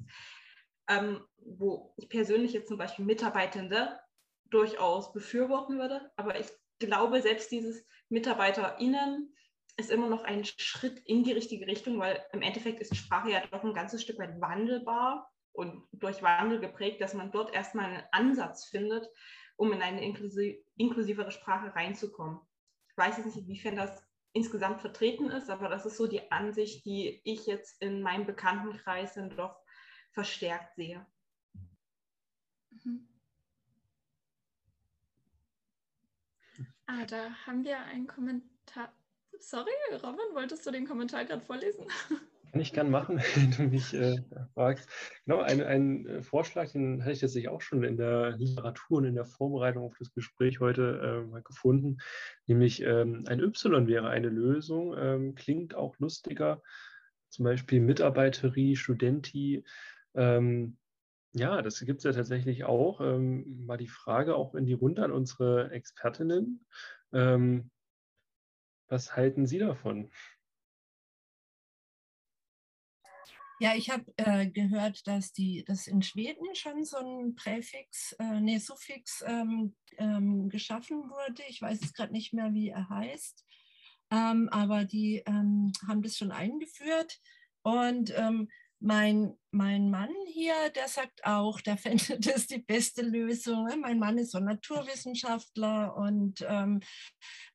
[0.88, 4.00] ähm, wo ich persönlich jetzt zum Beispiel Mitarbeitende
[4.46, 9.34] durchaus befürworten würde, aber ich glaube, selbst dieses MitarbeiterInnen
[9.78, 13.42] ist immer noch ein Schritt in die richtige Richtung, weil im Endeffekt ist Sprache ja
[13.48, 15.28] doch ein ganzes Stück weit wandelbar
[15.58, 19.10] und durch Wandel geprägt, dass man dort erstmal einen Ansatz findet,
[19.56, 22.40] um in eine inklusivere Sprache reinzukommen.
[22.90, 26.86] Ich weiß jetzt nicht, inwiefern das insgesamt vertreten ist, aber das ist so die Ansicht,
[26.86, 29.60] die ich jetzt in meinem Bekanntenkreis dann doch
[30.12, 31.04] verstärkt sehe.
[32.70, 33.08] Mhm.
[36.86, 38.94] Ah, da haben wir einen Kommentar.
[39.40, 41.88] Sorry, Robin, wolltest du den Kommentar gerade vorlesen?
[42.58, 44.16] Kann ich gern machen, wenn du mich äh,
[44.56, 44.90] fragst.
[45.26, 49.06] Genau, ein, ein äh, Vorschlag, den hatte ich tatsächlich auch schon in der Literatur und
[49.06, 51.98] in der Vorbereitung auf das Gespräch heute äh, mal gefunden.
[52.48, 56.64] Nämlich ähm, ein Y wäre eine Lösung, ähm, klingt auch lustiger.
[57.30, 59.64] Zum Beispiel Mitarbeiterie, Studenti.
[60.16, 60.78] Ähm,
[61.34, 63.02] ja, das gibt es ja tatsächlich auch.
[63.02, 66.66] Ähm, mal die Frage auch in die Runde an unsere Expertinnen.
[67.14, 67.70] Ähm,
[68.88, 70.10] was halten Sie davon?
[73.60, 78.40] Ja, ich habe äh, gehört, dass die, dass in Schweden schon so ein Präfix, äh,
[78.40, 81.42] nee, Suffix ähm, ähm, geschaffen wurde.
[81.50, 83.44] Ich weiß jetzt gerade nicht mehr, wie er heißt,
[84.12, 87.20] ähm, aber die ähm, haben das schon eingeführt.
[87.64, 88.48] Und ähm,
[88.80, 93.68] mein, mein Mann hier, der sagt auch, der fände das die beste Lösung.
[93.82, 96.82] Mein Mann ist so Naturwissenschaftler und ähm,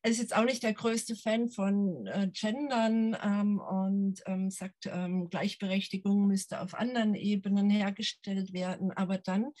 [0.03, 5.29] ist jetzt auch nicht der größte Fan von äh, Gendern ähm, und ähm, sagt, ähm,
[5.29, 8.91] Gleichberechtigung müsste auf anderen Ebenen hergestellt werden.
[8.91, 9.51] Aber dann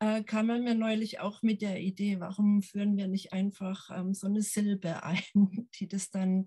[0.00, 4.14] äh, kam er mir neulich auch mit der Idee, warum führen wir nicht einfach ähm,
[4.14, 6.46] so eine Silbe ein, die das dann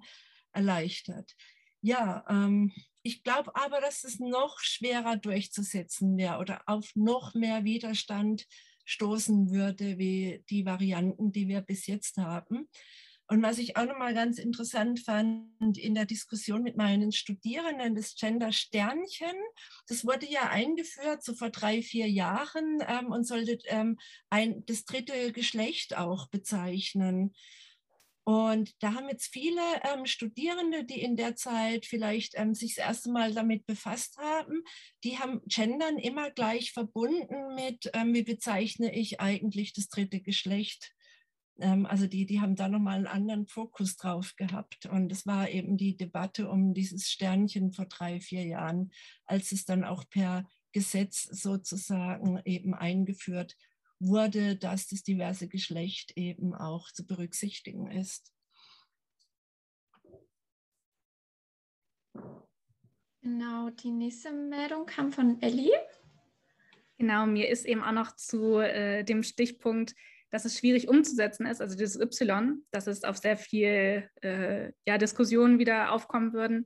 [0.52, 1.36] erleichtert.
[1.82, 7.64] Ja, ähm, ich glaube aber, dass es noch schwerer durchzusetzen wäre oder auf noch mehr
[7.64, 8.46] Widerstand
[8.86, 12.68] stoßen würde, wie die Varianten, die wir bis jetzt haben.
[13.30, 18.16] Und was ich auch nochmal ganz interessant fand in der Diskussion mit meinen Studierenden, das
[18.16, 19.36] Gender Sternchen,
[19.88, 23.98] das wurde ja eingeführt, so vor drei, vier Jahren ähm, und sollte ähm,
[24.30, 27.34] ein, das dritte Geschlecht auch bezeichnen.
[28.28, 32.86] Und da haben jetzt viele ähm, Studierende, die in der Zeit vielleicht ähm, sich das
[32.86, 34.64] erste Mal damit befasst haben,
[35.06, 40.94] die haben Gendern immer gleich verbunden mit, ähm, wie bezeichne ich eigentlich das dritte Geschlecht.
[41.62, 44.88] Ähm, also die, die haben da nochmal einen anderen Fokus drauf gehabt.
[44.88, 48.92] Und es war eben die Debatte um dieses Sternchen vor drei, vier Jahren,
[49.26, 53.56] als es dann auch per Gesetz sozusagen eben eingeführt
[54.00, 58.32] wurde, dass das diverse Geschlecht eben auch zu berücksichtigen ist.
[63.22, 65.74] Genau, die nächste Meldung kam von Ellie.
[66.98, 69.96] Genau, mir ist eben auch noch zu äh, dem Stichpunkt,
[70.30, 74.98] dass es schwierig umzusetzen ist, also dieses Y, dass es auf sehr viel äh, ja,
[74.98, 76.66] Diskussionen wieder aufkommen würden.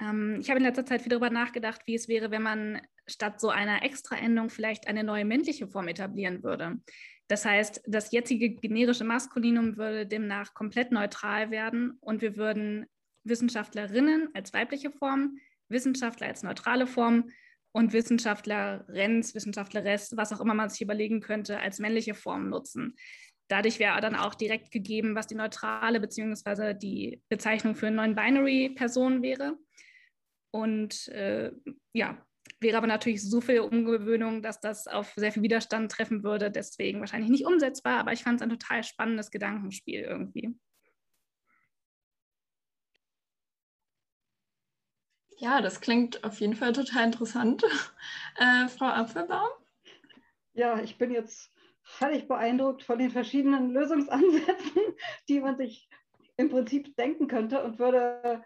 [0.00, 2.80] Ähm, ich habe in letzter Zeit viel darüber nachgedacht, wie es wäre, wenn man
[3.10, 6.80] statt so einer Extraendung vielleicht eine neue männliche Form etablieren würde.
[7.28, 12.86] Das heißt, das jetzige generische Maskulinum würde demnach komplett neutral werden und wir würden
[13.24, 15.38] Wissenschaftlerinnen als weibliche Form,
[15.68, 17.30] Wissenschaftler als neutrale Form
[17.72, 22.96] und Wissenschaftlerens, Wissenschaftleres, was auch immer man sich überlegen könnte, als männliche Form nutzen.
[23.48, 26.74] Dadurch wäre dann auch direkt gegeben, was die neutrale bzw.
[26.74, 29.56] die Bezeichnung für Non-Binary-Person wäre.
[30.52, 31.52] Und äh,
[31.92, 32.24] ja,
[32.60, 36.50] wäre aber natürlich so viel Umgewöhnung, dass das auf sehr viel Widerstand treffen würde.
[36.50, 40.54] Deswegen wahrscheinlich nicht umsetzbar, aber ich fand es ein total spannendes Gedankenspiel irgendwie.
[45.38, 47.64] Ja, das klingt auf jeden Fall total interessant.
[48.36, 49.50] Äh, Frau Apfelbaum?
[50.54, 51.52] Ja, ich bin jetzt
[51.82, 54.82] völlig beeindruckt von den verschiedenen Lösungsansätzen,
[55.28, 55.90] die man sich
[56.36, 58.42] im Prinzip denken könnte und würde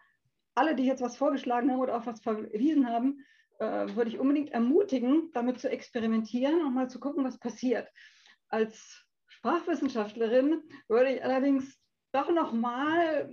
[0.54, 3.24] alle, die jetzt was vorgeschlagen haben oder auch was verwiesen haben,
[3.58, 7.88] äh, würde ich unbedingt ermutigen, damit zu experimentieren und mal zu gucken, was passiert.
[8.48, 11.78] Als Sprachwissenschaftlerin würde ich allerdings
[12.12, 13.28] doch nochmal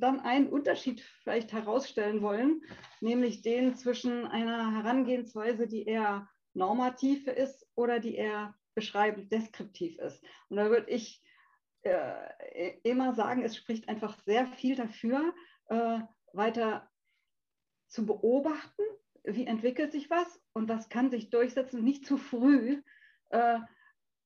[0.00, 2.62] dann einen Unterschied vielleicht herausstellen wollen,
[3.00, 10.24] nämlich den zwischen einer Herangehensweise, die eher normativ ist oder die eher beschreibend, deskriptiv ist.
[10.48, 11.22] Und da würde ich
[11.82, 15.32] äh, immer sagen, es spricht einfach sehr viel dafür,
[15.68, 16.00] äh,
[16.32, 16.90] weiter
[17.88, 18.82] zu beobachten,
[19.26, 22.82] wie entwickelt sich was und was kann sich durchsetzen, nicht zu früh
[23.30, 23.58] äh,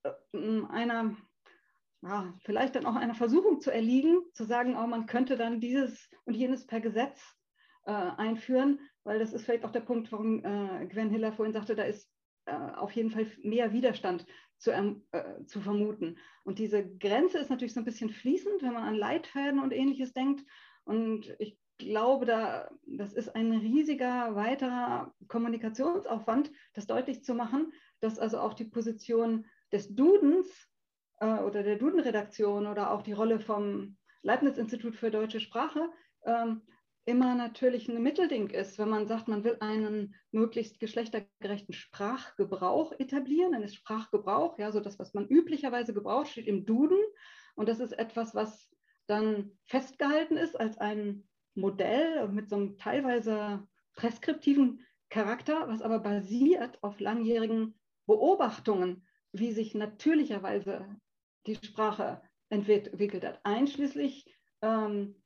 [0.03, 1.17] äh einer,
[2.03, 6.09] ja, vielleicht dann auch einer Versuchung zu erliegen, zu sagen, oh, man könnte dann dieses
[6.25, 7.21] und jenes per Gesetz
[7.87, 11.75] äh, einführen, weil das ist vielleicht auch der Punkt, warum äh, Gwen Hiller vorhin sagte,
[11.75, 12.11] da ist
[12.47, 14.27] äh, auf jeden Fall mehr Widerstand
[14.59, 16.19] zu, äh, zu vermuten.
[16.45, 20.13] Und diese Grenze ist natürlich so ein bisschen fließend, wenn man an Leitfäden und ähnliches
[20.13, 20.45] denkt.
[20.91, 28.19] Und ich glaube, da, das ist ein riesiger weiterer Kommunikationsaufwand, das deutlich zu machen, dass
[28.19, 30.49] also auch die Position des Dudens
[31.21, 35.89] äh, oder der Duden-Redaktion oder auch die Rolle vom Leibniz-Institut für deutsche Sprache
[36.25, 36.63] ähm,
[37.05, 38.77] immer natürlich ein Mittelding ist.
[38.81, 44.81] Wenn man sagt, man will einen möglichst geschlechtergerechten Sprachgebrauch etablieren, dann ist Sprachgebrauch, ja, so
[44.81, 46.99] das, was man üblicherweise gebraucht, steht im Duden.
[47.55, 48.69] Und das ist etwas, was
[49.07, 56.79] dann festgehalten ist als ein Modell mit so einem teilweise preskriptiven Charakter, was aber basiert
[56.83, 60.87] auf langjährigen Beobachtungen, wie sich natürlicherweise
[61.47, 64.27] die Sprache entwickelt hat, einschließlich
[64.63, 65.17] ähm,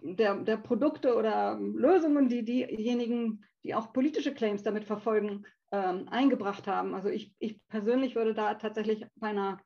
[0.00, 6.66] der, der Produkte oder Lösungen, die diejenigen, die auch politische Claims damit verfolgen, ähm, eingebracht
[6.66, 6.94] haben.
[6.94, 9.58] Also ich, ich persönlich würde da tatsächlich bei einer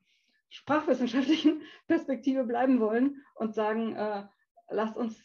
[0.53, 4.25] sprachwissenschaftlichen Perspektive bleiben wollen und sagen, äh,
[4.69, 5.21] lasst uns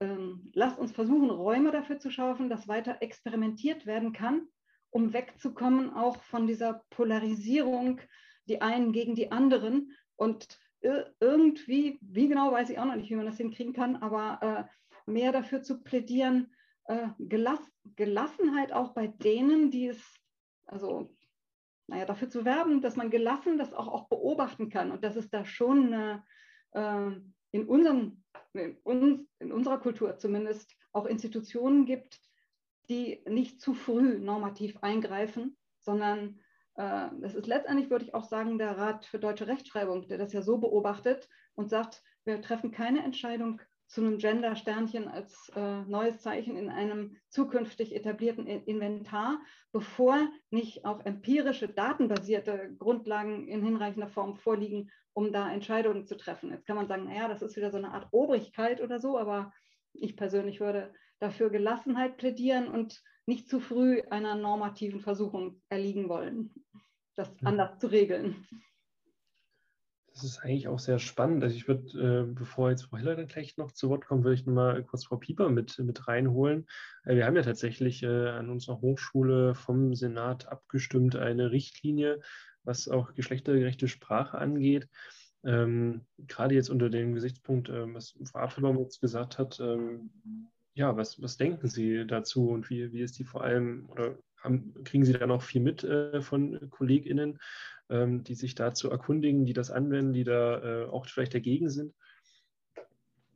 [0.00, 4.48] ähm, lasst uns versuchen, Räume dafür zu schaffen, dass weiter experimentiert werden kann,
[4.88, 8.00] um wegzukommen auch von dieser Polarisierung,
[8.46, 9.92] die einen gegen die anderen.
[10.16, 14.68] Und irgendwie, wie genau weiß ich auch noch nicht, wie man das hinkriegen kann, aber
[14.68, 17.60] äh, mehr dafür zu plädieren, äh, Gelass
[17.96, 20.00] Gelassenheit auch bei denen, die es,
[20.66, 21.14] also
[21.88, 24.92] naja, dafür zu werben, dass man gelassen das auch, auch beobachten kann.
[24.92, 26.24] Und dass es da schon eine,
[26.72, 27.10] äh,
[27.50, 32.20] in, unseren, in, uns, in unserer Kultur zumindest auch Institutionen gibt,
[32.88, 36.40] die nicht zu früh normativ eingreifen, sondern
[36.74, 40.32] äh, das ist letztendlich, würde ich auch sagen, der Rat für deutsche Rechtschreibung, der das
[40.32, 46.18] ja so beobachtet und sagt, wir treffen keine Entscheidung zu einem Gender-Sternchen als äh, neues
[46.18, 49.40] Zeichen in einem zukünftig etablierten Inventar,
[49.72, 56.50] bevor nicht auch empirische, datenbasierte Grundlagen in hinreichender Form vorliegen, um da Entscheidungen zu treffen.
[56.50, 59.52] Jetzt kann man sagen, naja, das ist wieder so eine Art Obrigkeit oder so, aber
[59.94, 66.54] ich persönlich würde dafür Gelassenheit plädieren und nicht zu früh einer normativen Versuchung erliegen wollen,
[67.16, 68.46] das anders zu regeln.
[70.18, 71.44] Das ist eigentlich auch sehr spannend.
[71.44, 74.34] Also ich würde, äh, bevor jetzt Frau Hiller dann gleich noch zu Wort kommt, würde
[74.34, 76.66] ich nochmal kurz Frau Pieper mit, mit reinholen.
[77.04, 82.20] Äh, wir haben ja tatsächlich äh, an unserer Hochschule vom Senat abgestimmt eine Richtlinie,
[82.64, 84.88] was auch geschlechtergerechte Sprache angeht.
[85.44, 90.10] Ähm, gerade jetzt unter dem Gesichtspunkt, ähm, was Frau Apfelbaum jetzt gesagt hat, ähm,
[90.74, 94.74] ja, was, was denken Sie dazu und wie, wie ist die vor allem oder haben,
[94.84, 97.38] kriegen Sie da noch viel mit äh, von KollegInnen,
[97.90, 101.94] ähm, die sich dazu erkundigen, die das anwenden, die da äh, auch vielleicht dagegen sind?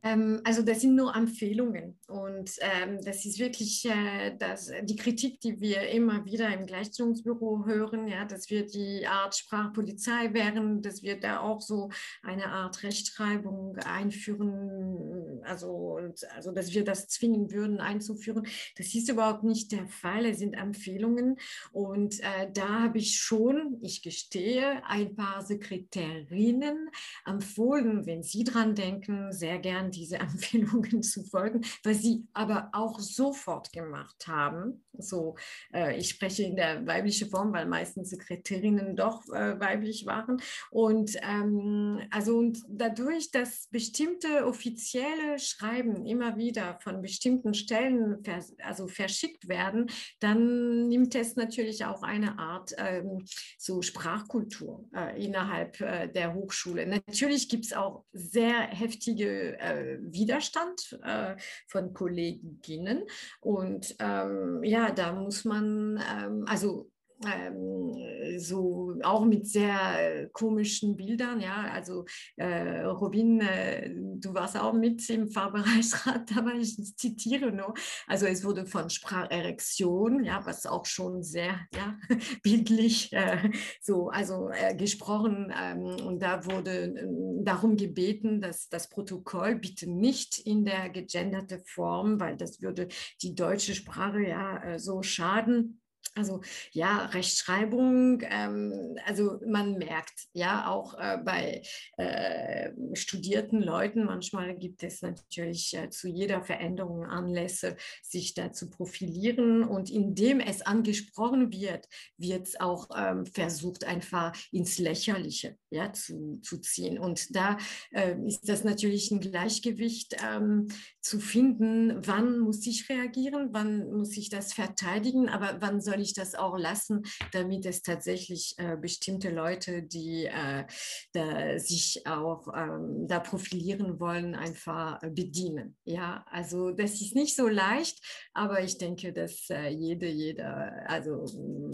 [0.03, 5.39] Ähm, also das sind nur Empfehlungen und ähm, das ist wirklich äh, das, die Kritik,
[5.39, 11.03] die wir immer wieder im Gleichstellungsbüro hören, ja, dass wir die Art Sprachpolizei wären, dass
[11.03, 11.89] wir da auch so
[12.21, 15.99] eine Art Rechtschreibung einführen, also,
[16.35, 18.45] also dass wir das zwingen würden einzuführen.
[18.75, 21.37] Das ist überhaupt nicht der Fall, es sind Empfehlungen
[21.71, 26.89] und äh, da habe ich schon, ich gestehe, ein paar Sekretärinnen
[27.25, 32.99] empfohlen, wenn Sie dran denken, sehr gern diese Empfehlungen zu folgen, was sie aber auch
[32.99, 34.83] sofort gemacht haben.
[34.97, 35.35] So,
[35.73, 40.41] äh, ich spreche in der weiblichen Form, weil meistens Sekretärinnen doch äh, weiblich waren.
[40.69, 48.53] Und ähm, also und dadurch, dass bestimmte offizielle Schreiben immer wieder von bestimmten Stellen vers
[48.61, 49.89] also verschickt werden,
[50.19, 53.25] dann nimmt es natürlich auch eine Art ähm,
[53.57, 56.85] so Sprachkultur äh, innerhalb äh, der Hochschule.
[56.85, 61.35] Natürlich gibt es auch sehr heftige äh, Widerstand äh,
[61.67, 63.03] von Kolleginnen.
[63.41, 66.92] Und ähm, ja, da muss man, ähm, also
[67.25, 72.05] ähm, so auch mit sehr komischen Bildern, ja, also
[72.37, 77.73] äh, Robin, äh, du warst auch mit im Fachbereichsrat, aber ich zitiere nur,
[78.07, 81.97] also es wurde von Spracherektion, ja, was auch schon sehr ja,
[82.43, 83.51] bildlich äh,
[83.81, 89.89] so, also äh, gesprochen ähm, und da wurde ähm, darum gebeten, dass das Protokoll bitte
[89.89, 92.87] nicht in der gegenderte Form, weil das würde
[93.21, 95.79] die deutsche Sprache ja äh, so schaden
[96.15, 96.41] also
[96.71, 101.63] ja, Rechtschreibung, ähm, also man merkt ja auch äh, bei
[101.97, 108.69] äh, studierten Leuten, manchmal gibt es natürlich äh, zu jeder Veränderung Anlässe, sich da zu
[108.69, 111.87] profilieren und indem es angesprochen wird,
[112.17, 116.99] wird es auch ähm, versucht, einfach ins Lächerliche ja, zu, zu ziehen.
[116.99, 117.57] Und da
[117.91, 120.67] äh, ist das natürlich ein Gleichgewicht ähm,
[121.01, 126.13] zu finden, wann muss ich reagieren, wann muss ich das verteidigen, aber wann soll ich
[126.13, 130.65] das auch lassen, damit es tatsächlich äh, bestimmte Leute, die äh,
[131.13, 135.77] da sich auch ähm, da profilieren wollen, einfach bedienen.
[135.85, 137.99] Ja, also das ist nicht so leicht,
[138.33, 141.25] aber ich denke, dass äh, jede, jeder, also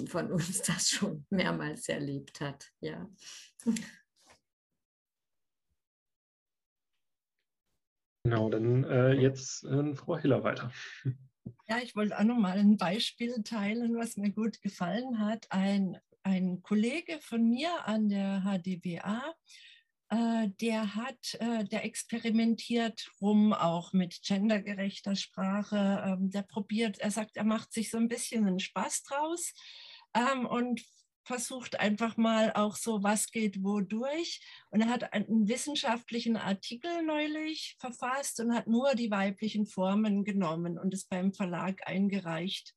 [0.08, 2.68] von uns das schon mehrmals erlebt hat.
[2.80, 3.10] Ja.
[8.24, 10.72] Genau, dann äh, jetzt äh, Frau Hiller weiter.
[11.70, 15.46] Ja, ich wollte auch noch mal ein Beispiel teilen, was mir gut gefallen hat.
[15.52, 19.36] Ein, ein Kollege von mir an der HDWA,
[20.10, 26.04] äh, der hat, äh, der experimentiert rum auch mit gendergerechter Sprache.
[26.08, 29.54] Ähm, der probiert, er sagt, er macht sich so ein bisschen einen Spaß draus
[30.16, 30.82] ähm, und
[31.30, 34.42] versucht einfach mal auch so, was geht wo durch.
[34.72, 40.80] Und er hat einen wissenschaftlichen Artikel neulich verfasst und hat nur die weiblichen Formen genommen
[40.80, 42.74] und es beim Verlag eingereicht.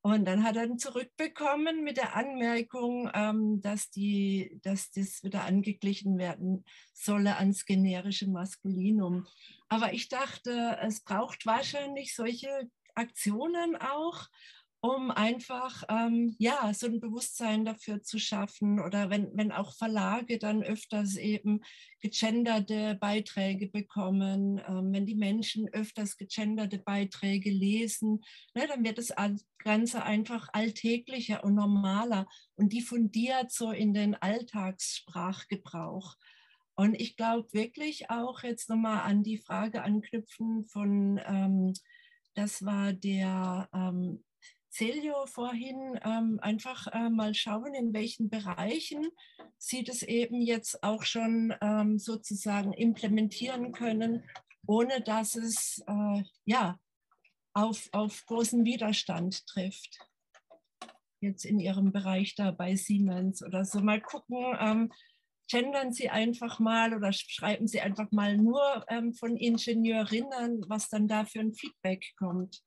[0.00, 5.42] Und dann hat er ihn zurückbekommen mit der Anmerkung, ähm, dass, die, dass das wieder
[5.42, 9.26] angeglichen werden solle ans generische Maskulinum.
[9.68, 14.28] Aber ich dachte, es braucht wahrscheinlich solche Aktionen auch,
[14.80, 20.38] um einfach ähm, ja so ein Bewusstsein dafür zu schaffen oder wenn, wenn auch Verlage
[20.38, 21.62] dann öfters eben
[22.00, 28.20] gegenderte Beiträge bekommen, ähm, wenn die Menschen öfters gegenderte Beiträge lesen,
[28.54, 29.12] ne, dann wird das
[29.58, 36.14] Ganze einfach alltäglicher und normaler und diffundiert so in den Alltagssprachgebrauch.
[36.76, 41.72] Und ich glaube wirklich auch jetzt nochmal an die Frage anknüpfen von, ähm,
[42.34, 44.22] das war der ähm,
[44.78, 49.08] Celio vorhin, ähm, einfach äh, mal schauen, in welchen Bereichen
[49.56, 54.22] Sie das eben jetzt auch schon ähm, sozusagen implementieren können,
[54.68, 56.78] ohne dass es äh, ja,
[57.54, 59.98] auf, auf großen Widerstand trifft.
[61.20, 63.80] Jetzt in Ihrem Bereich da bei Siemens oder so.
[63.80, 64.92] Mal gucken, ähm,
[65.50, 71.08] gendern Sie einfach mal oder schreiben Sie einfach mal nur ähm, von Ingenieurinnen, was dann
[71.08, 72.62] da für ein Feedback kommt.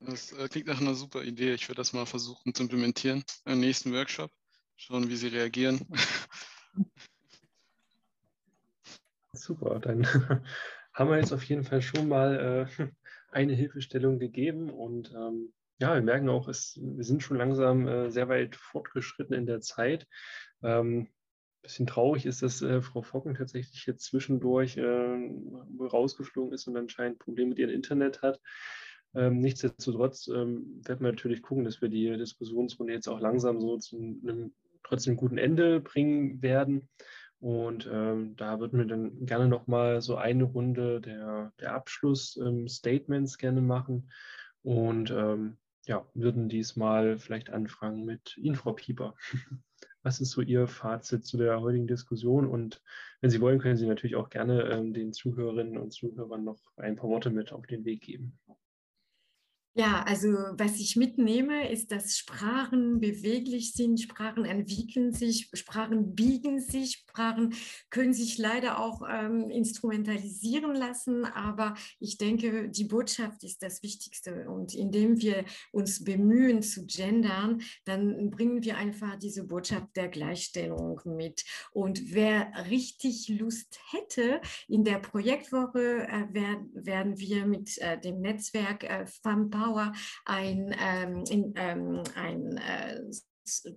[0.00, 1.54] Das äh, klingt nach einer super Idee.
[1.54, 4.30] Ich werde das mal versuchen zu implementieren im nächsten Workshop.
[4.76, 5.86] Schauen, wie Sie reagieren.
[9.32, 10.06] Super, dann
[10.92, 12.88] haben wir jetzt auf jeden Fall schon mal äh,
[13.30, 18.10] eine Hilfestellung gegeben und ähm, ja, wir merken auch, es, wir sind schon langsam äh,
[18.10, 20.06] sehr weit fortgeschritten in der Zeit.
[20.62, 21.08] Ähm,
[21.62, 25.30] bisschen traurig ist, dass äh, Frau Focken tatsächlich jetzt zwischendurch äh,
[25.80, 28.40] rausgeflogen ist und anscheinend Probleme mit ihrem Internet hat.
[29.18, 33.76] Ähm, nichtsdestotrotz ähm, werden wir natürlich gucken, dass wir die Diskussionsrunde jetzt auch langsam so
[33.76, 34.52] zu einem
[34.84, 36.88] trotzdem guten Ende bringen werden.
[37.40, 43.38] Und ähm, da würden wir dann gerne nochmal so eine Runde der, der Abschluss-Statements ähm,
[43.38, 44.10] gerne machen.
[44.62, 49.16] Und ähm, ja, würden diesmal vielleicht anfangen mit Ihnen, Frau Pieper.
[50.02, 52.46] Was ist so Ihr Fazit zu der heutigen Diskussion?
[52.46, 52.80] Und
[53.20, 56.94] wenn Sie wollen, können Sie natürlich auch gerne ähm, den Zuhörerinnen und Zuhörern noch ein
[56.94, 58.38] paar Worte mit auf den Weg geben.
[59.74, 66.60] Ja, also was ich mitnehme, ist, dass Sprachen beweglich sind, Sprachen entwickeln sich, Sprachen biegen
[66.60, 67.54] sich, Sprachen
[67.88, 74.48] können sich leider auch ähm, instrumentalisieren lassen, aber ich denke, die Botschaft ist das Wichtigste
[74.50, 81.00] und indem wir uns bemühen zu gendern, dann bringen wir einfach diese Botschaft der Gleichstellung
[81.04, 81.44] mit.
[81.70, 88.82] Und wer richtig Lust hätte, in der Projektwoche äh, werden, wir mit äh, dem Netzwerk
[88.82, 89.92] äh, FAMPA Power
[90.24, 93.00] ein, ähm, in, ähm, ein äh,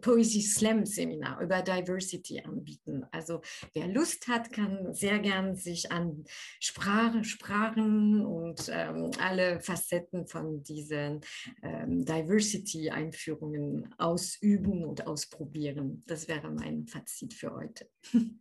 [0.02, 3.06] Poesie Slam Seminar über Diversity anbieten.
[3.12, 3.42] Also
[3.74, 6.26] wer Lust hat, kann sehr gern sich an
[6.60, 11.22] Sprache, Sprachen und ähm, alle Facetten von diesen
[11.64, 16.04] ähm, Diversity-Einführungen ausüben und ausprobieren.
[16.06, 17.90] Das wäre mein Fazit für heute.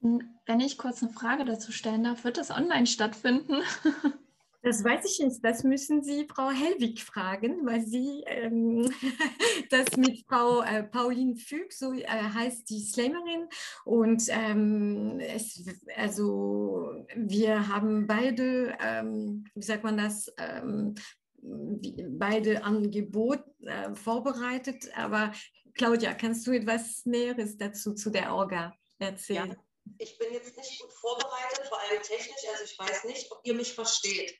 [0.00, 3.62] Wenn ich kurz eine Frage dazu stellen darf, wird das online stattfinden?
[4.66, 5.44] Das weiß ich nicht.
[5.44, 8.90] Das müssen Sie Frau Hellwig fragen, weil sie ähm,
[9.70, 13.46] das mit Frau äh, Pauline Füg, so äh, heißt die Slammerin.
[13.84, 15.64] Und ähm, es,
[15.96, 20.96] also wir haben beide, ähm, wie sagt man das, ähm,
[21.40, 24.88] beide Angebote äh, vorbereitet.
[24.96, 25.30] Aber
[25.74, 29.50] Claudia, kannst du etwas Näheres dazu zu der Orga erzählen?
[29.50, 29.65] Ja.
[29.98, 33.54] Ich bin jetzt nicht gut vorbereitet, vor allem technisch, also ich weiß nicht, ob ihr
[33.54, 34.38] mich versteht.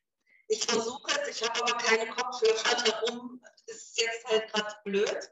[0.49, 5.31] Ich versuche es, ich habe aber keine Kopfhörer darum, ist jetzt halt gerade blöd.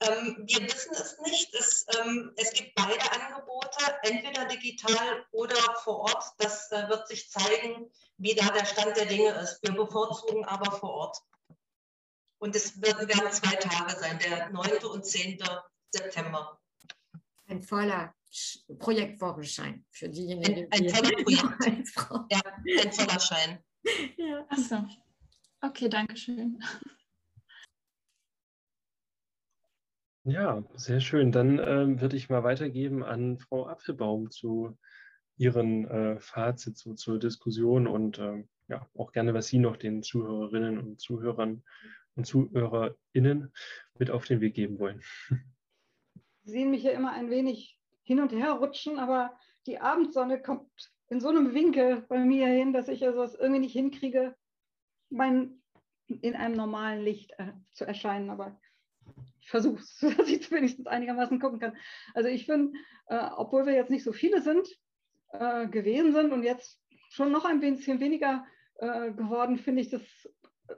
[0.00, 1.54] Ähm, wir wissen es nicht.
[1.54, 6.24] Es, ähm, es, gibt beide Angebote, entweder digital oder vor Ort.
[6.38, 9.62] Das äh, wird sich zeigen, wie da der Stand der Dinge ist.
[9.62, 11.18] Wir bevorzugen aber vor Ort.
[12.38, 14.84] Und es werden, werden zwei Tage sein, der 9.
[14.84, 15.42] und 10.
[15.90, 16.60] September.
[17.46, 18.14] Ein voller
[18.78, 21.94] Projektwochenschein für diejenigen, ein, ein voller Projekt.
[22.30, 22.40] ja,
[22.82, 23.58] ein voller Schein.
[24.16, 24.46] Ja.
[24.48, 24.84] Achso.
[25.60, 26.60] Okay, danke schön.
[30.24, 31.32] Ja, sehr schön.
[31.32, 34.76] Dann ähm, würde ich mal weitergeben an Frau Apfelbaum zu
[35.38, 40.02] Ihren äh, Fazit zu, zur Diskussion und äh, ja, auch gerne, was Sie noch den
[40.02, 41.62] Zuhörerinnen und Zuhörern
[42.14, 43.52] und ZuhörerInnen
[43.98, 45.00] mit auf den Weg geben wollen.
[46.42, 47.77] Sie sehen mich ja immer ein wenig
[48.08, 50.70] hin und her rutschen, aber die Abendsonne kommt
[51.10, 54.34] in so einem Winkel bei mir hin, dass ich also es irgendwie nicht hinkriege,
[55.10, 55.60] mein,
[56.06, 58.30] in einem normalen Licht äh, zu erscheinen.
[58.30, 58.58] Aber
[59.40, 61.76] ich versuche es, dass ich wenigstens einigermaßen gucken kann.
[62.14, 62.78] Also ich finde,
[63.08, 64.66] äh, obwohl wir jetzt nicht so viele sind,
[65.32, 66.80] äh, gewesen sind und jetzt
[67.10, 70.02] schon noch ein bisschen weniger äh, geworden, finde ich das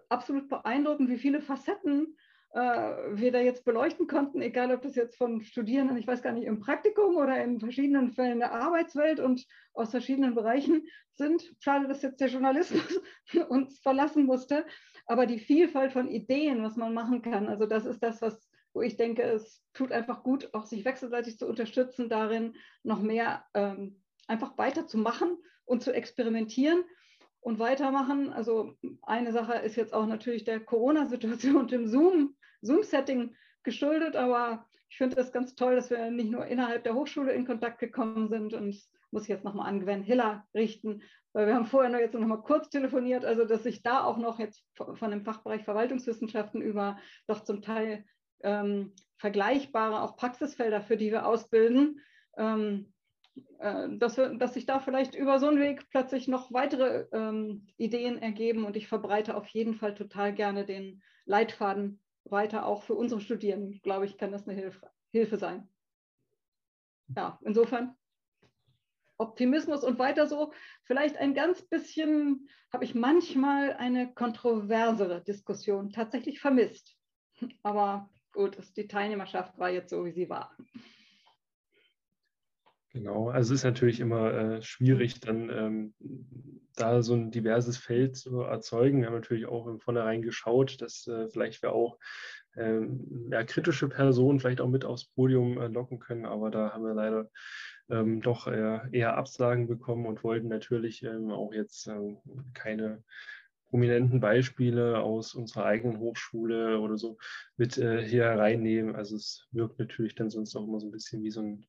[0.08, 2.16] absolut beeindruckend, wie viele Facetten
[2.52, 6.46] wir da jetzt beleuchten konnten, egal ob das jetzt von Studierenden, ich weiß gar nicht,
[6.46, 11.54] im Praktikum oder in verschiedenen Fällen der Arbeitswelt und aus verschiedenen Bereichen sind.
[11.60, 13.00] Schade, dass jetzt der Journalismus
[13.48, 14.66] uns verlassen musste,
[15.06, 18.82] aber die Vielfalt von Ideen, was man machen kann, also das ist das, was wo
[18.82, 24.00] ich denke, es tut einfach gut, auch sich wechselseitig zu unterstützen, darin noch mehr ähm,
[24.28, 26.84] einfach weiterzumachen und zu experimentieren
[27.40, 28.32] und weitermachen.
[28.32, 34.66] Also eine Sache ist jetzt auch natürlich der Corona-Situation und dem Zoom Zoom-Setting geschuldet, aber
[34.88, 38.28] ich finde es ganz toll, dass wir nicht nur innerhalb der Hochschule in Kontakt gekommen
[38.28, 38.76] sind und
[39.10, 41.02] muss ich jetzt nochmal an Gwen Hiller richten,
[41.32, 44.18] weil wir haben vorher noch jetzt noch mal kurz telefoniert, also dass sich da auch
[44.18, 48.04] noch jetzt von dem Fachbereich Verwaltungswissenschaften über doch zum Teil
[48.42, 52.00] ähm, vergleichbare auch Praxisfelder, für die wir ausbilden,
[52.36, 52.99] ähm, äh,
[53.98, 58.18] dass, wir, dass sich da vielleicht über so einen Weg plötzlich noch weitere ähm, Ideen
[58.18, 63.20] ergeben und ich verbreite auf jeden Fall total gerne den Leitfaden weiter auch für unsere
[63.20, 65.68] Studierenden, glaube ich, kann das eine Hilfe, Hilfe sein.
[67.16, 67.96] Ja, insofern
[69.18, 70.52] Optimismus und weiter so.
[70.84, 76.96] Vielleicht ein ganz bisschen habe ich manchmal eine kontroversere Diskussion tatsächlich vermisst.
[77.62, 80.56] Aber gut, die Teilnehmerschaft war jetzt so, wie sie war.
[82.92, 85.94] Genau, also es ist natürlich immer äh, schwierig, dann ähm,
[86.74, 89.00] da so ein diverses Feld zu erzeugen.
[89.00, 91.98] Wir haben natürlich auch im Vornherein geschaut, dass äh, vielleicht wir auch
[92.56, 96.84] ähm, ja, kritische Personen vielleicht auch mit aufs Podium äh, locken können, aber da haben
[96.84, 97.30] wir leider
[97.90, 102.18] ähm, doch eher, Absagen bekommen und wollten natürlich ähm, auch jetzt ähm,
[102.54, 103.04] keine
[103.68, 107.18] prominenten Beispiele aus unserer eigenen Hochschule oder so
[107.56, 108.96] mit äh, hier reinnehmen.
[108.96, 111.66] Also es wirkt natürlich dann sonst auch immer so ein bisschen wie so, ein,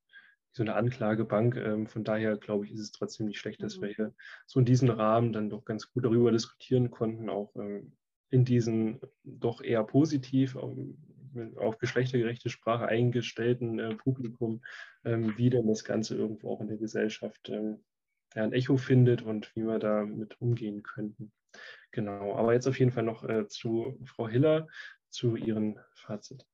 [0.51, 1.55] so eine Anklagebank.
[1.55, 3.81] Ähm, von daher glaube ich, ist es trotzdem nicht schlecht, dass mhm.
[3.83, 4.13] wir hier
[4.45, 7.93] so in diesem Rahmen dann doch ganz gut darüber diskutieren konnten, auch ähm,
[8.29, 14.63] in diesen doch eher positiv auf geschlechtergerechte Sprache eingestellten äh, Publikum,
[15.05, 17.83] ähm, wie denn das Ganze irgendwo auch in der Gesellschaft ähm,
[18.33, 21.31] ein Echo findet und wie wir damit umgehen könnten.
[21.91, 24.67] Genau, aber jetzt auf jeden Fall noch äh, zu Frau Hiller,
[25.09, 26.45] zu Ihrem Fazit.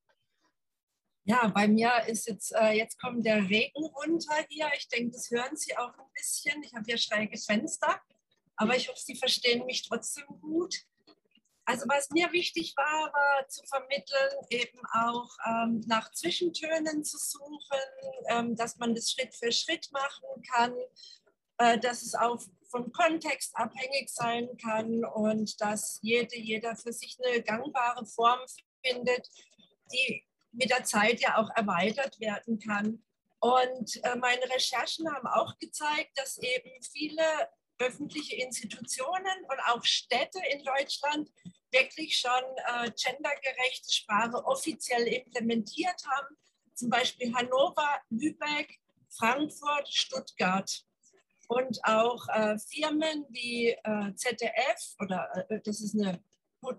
[1.29, 4.71] Ja, bei mir ist jetzt, äh, jetzt kommt der Regen runter hier.
[4.77, 6.63] Ich denke, das hören Sie auch ein bisschen.
[6.63, 7.99] Ich habe hier schräge Fenster,
[8.55, 10.73] aber ich hoffe, Sie verstehen mich trotzdem gut.
[11.65, 17.81] Also was mir wichtig war, war zu vermitteln, eben auch ähm, nach Zwischentönen zu suchen,
[18.29, 20.73] ähm, dass man das Schritt für Schritt machen kann,
[21.57, 22.41] äh, dass es auch
[22.71, 28.39] vom Kontext abhängig sein kann und dass jede, jeder für sich eine gangbare Form
[28.81, 29.27] findet,
[29.91, 30.23] die
[30.57, 33.03] mit der Zeit ja auch erweitert werden kann.
[33.39, 37.23] Und äh, meine Recherchen haben auch gezeigt, dass eben viele
[37.79, 41.29] öffentliche Institutionen und auch Städte in Deutschland
[41.71, 42.31] wirklich schon
[42.65, 46.35] äh, gendergerechte Sprache offiziell implementiert haben.
[46.73, 48.79] Zum Beispiel Hannover, Lübeck,
[49.09, 50.83] Frankfurt, Stuttgart
[51.47, 56.19] und auch äh, Firmen wie äh, ZDF oder äh, das ist eine,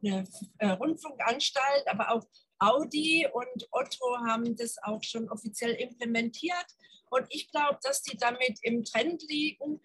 [0.02, 0.24] eine
[0.58, 2.24] äh, Rundfunkanstalt, aber auch
[2.58, 6.66] Audi und Otto haben das auch schon offiziell implementiert.
[7.10, 9.80] Und ich glaube, dass die damit im Trend liegen,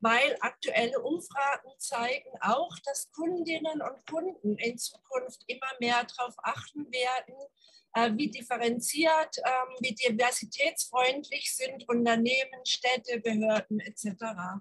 [0.00, 6.92] weil aktuelle Umfragen zeigen auch, dass Kundinnen und Kunden in Zukunft immer mehr darauf achten
[6.92, 7.34] werden,
[7.94, 14.60] äh, wie differenziert, ähm, wie diversitätsfreundlich sind Unternehmen, Städte, Behörden etc.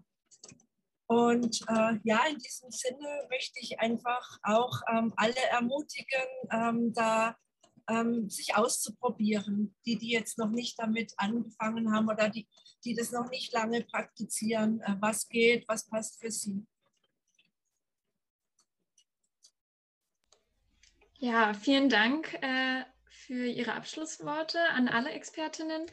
[1.08, 7.38] Und äh, ja, in diesem Sinne möchte ich einfach auch ähm, alle ermutigen, ähm, da
[7.88, 12.48] ähm, sich auszuprobieren, die, die jetzt noch nicht damit angefangen haben oder die,
[12.84, 16.66] die das noch nicht lange praktizieren, äh, was geht, was passt für sie.
[21.18, 25.86] Ja, vielen Dank äh, für Ihre Abschlussworte an alle Expertinnen.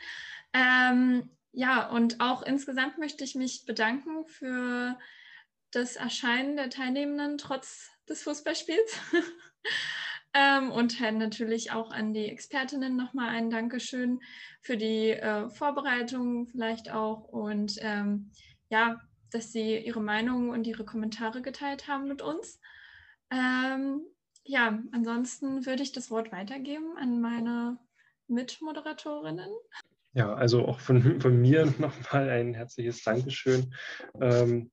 [0.52, 4.98] Ähm, ja, und auch insgesamt möchte ich mich bedanken für
[5.70, 8.98] das Erscheinen der Teilnehmenden trotz des Fußballspiels.
[10.34, 14.20] ähm, und natürlich auch an die Expertinnen nochmal ein Dankeschön
[14.60, 18.30] für die äh, Vorbereitung vielleicht auch und ähm,
[18.68, 19.00] ja,
[19.30, 22.60] dass sie ihre Meinungen und ihre Kommentare geteilt haben mit uns.
[23.30, 24.02] Ähm,
[24.44, 27.78] ja, ansonsten würde ich das Wort weitergeben an meine
[28.28, 29.50] Mitmoderatorinnen.
[30.14, 33.74] Ja, also auch von, von mir nochmal ein herzliches Dankeschön
[34.20, 34.70] ähm,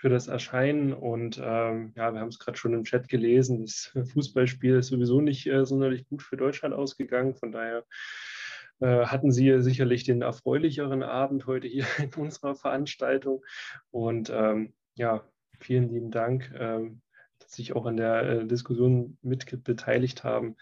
[0.00, 0.94] für das Erscheinen.
[0.94, 5.20] Und ähm, ja, wir haben es gerade schon im Chat gelesen, das Fußballspiel ist sowieso
[5.20, 7.34] nicht äh, sonderlich gut für Deutschland ausgegangen.
[7.34, 7.84] Von daher
[8.80, 13.44] äh, hatten Sie sicherlich den erfreulicheren Abend heute hier in unserer Veranstaltung.
[13.90, 15.22] Und ähm, ja,
[15.58, 16.50] vielen lieben Dank.
[16.58, 17.02] Ähm,
[17.46, 20.56] sich auch an der äh, Diskussion mit beteiligt haben.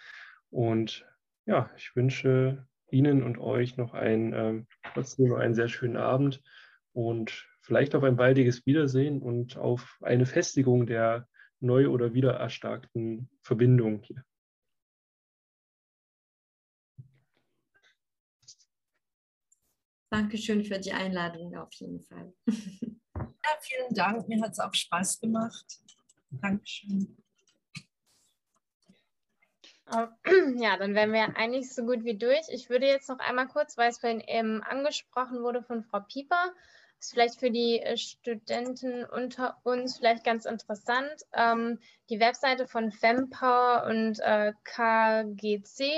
[0.50, 1.06] Und
[1.46, 6.42] ja, ich wünsche Ihnen und euch noch einen, äh, trotzdem einen sehr schönen Abend
[6.92, 11.28] und vielleicht auf ein baldiges Wiedersehen und auf eine Festigung der
[11.60, 14.24] neu oder wieder erstarkten Verbindung hier.
[20.10, 22.32] Dankeschön für die Einladung auf jeden Fall.
[23.14, 24.28] Ja, vielen Dank.
[24.28, 25.64] Mir hat es auch Spaß gemacht.
[26.30, 27.16] Dankeschön.
[30.56, 32.46] Ja, dann wären wir eigentlich so gut wie durch.
[32.50, 36.52] Ich würde jetzt noch einmal kurz, weil es vorhin eben angesprochen wurde von Frau Pieper,
[37.00, 41.22] ist vielleicht für die äh, Studenten unter uns vielleicht ganz interessant.
[41.32, 41.78] Ähm,
[42.10, 45.92] die Webseite von FemPower und äh, KGC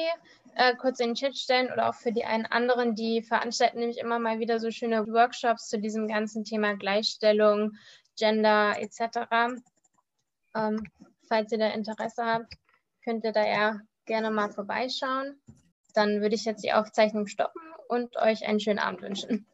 [0.56, 3.98] äh, kurz in den Chat stellen oder auch für die einen anderen, die veranstalten nämlich
[3.98, 7.72] immer mal wieder so schöne Workshops zu diesem ganzen Thema Gleichstellung,
[8.18, 9.59] Gender etc.
[10.55, 10.85] Ähm,
[11.28, 12.52] falls ihr da Interesse habt,
[13.05, 15.40] könnt ihr da ja gerne mal vorbeischauen.
[15.94, 19.47] Dann würde ich jetzt die Aufzeichnung stoppen und euch einen schönen Abend wünschen.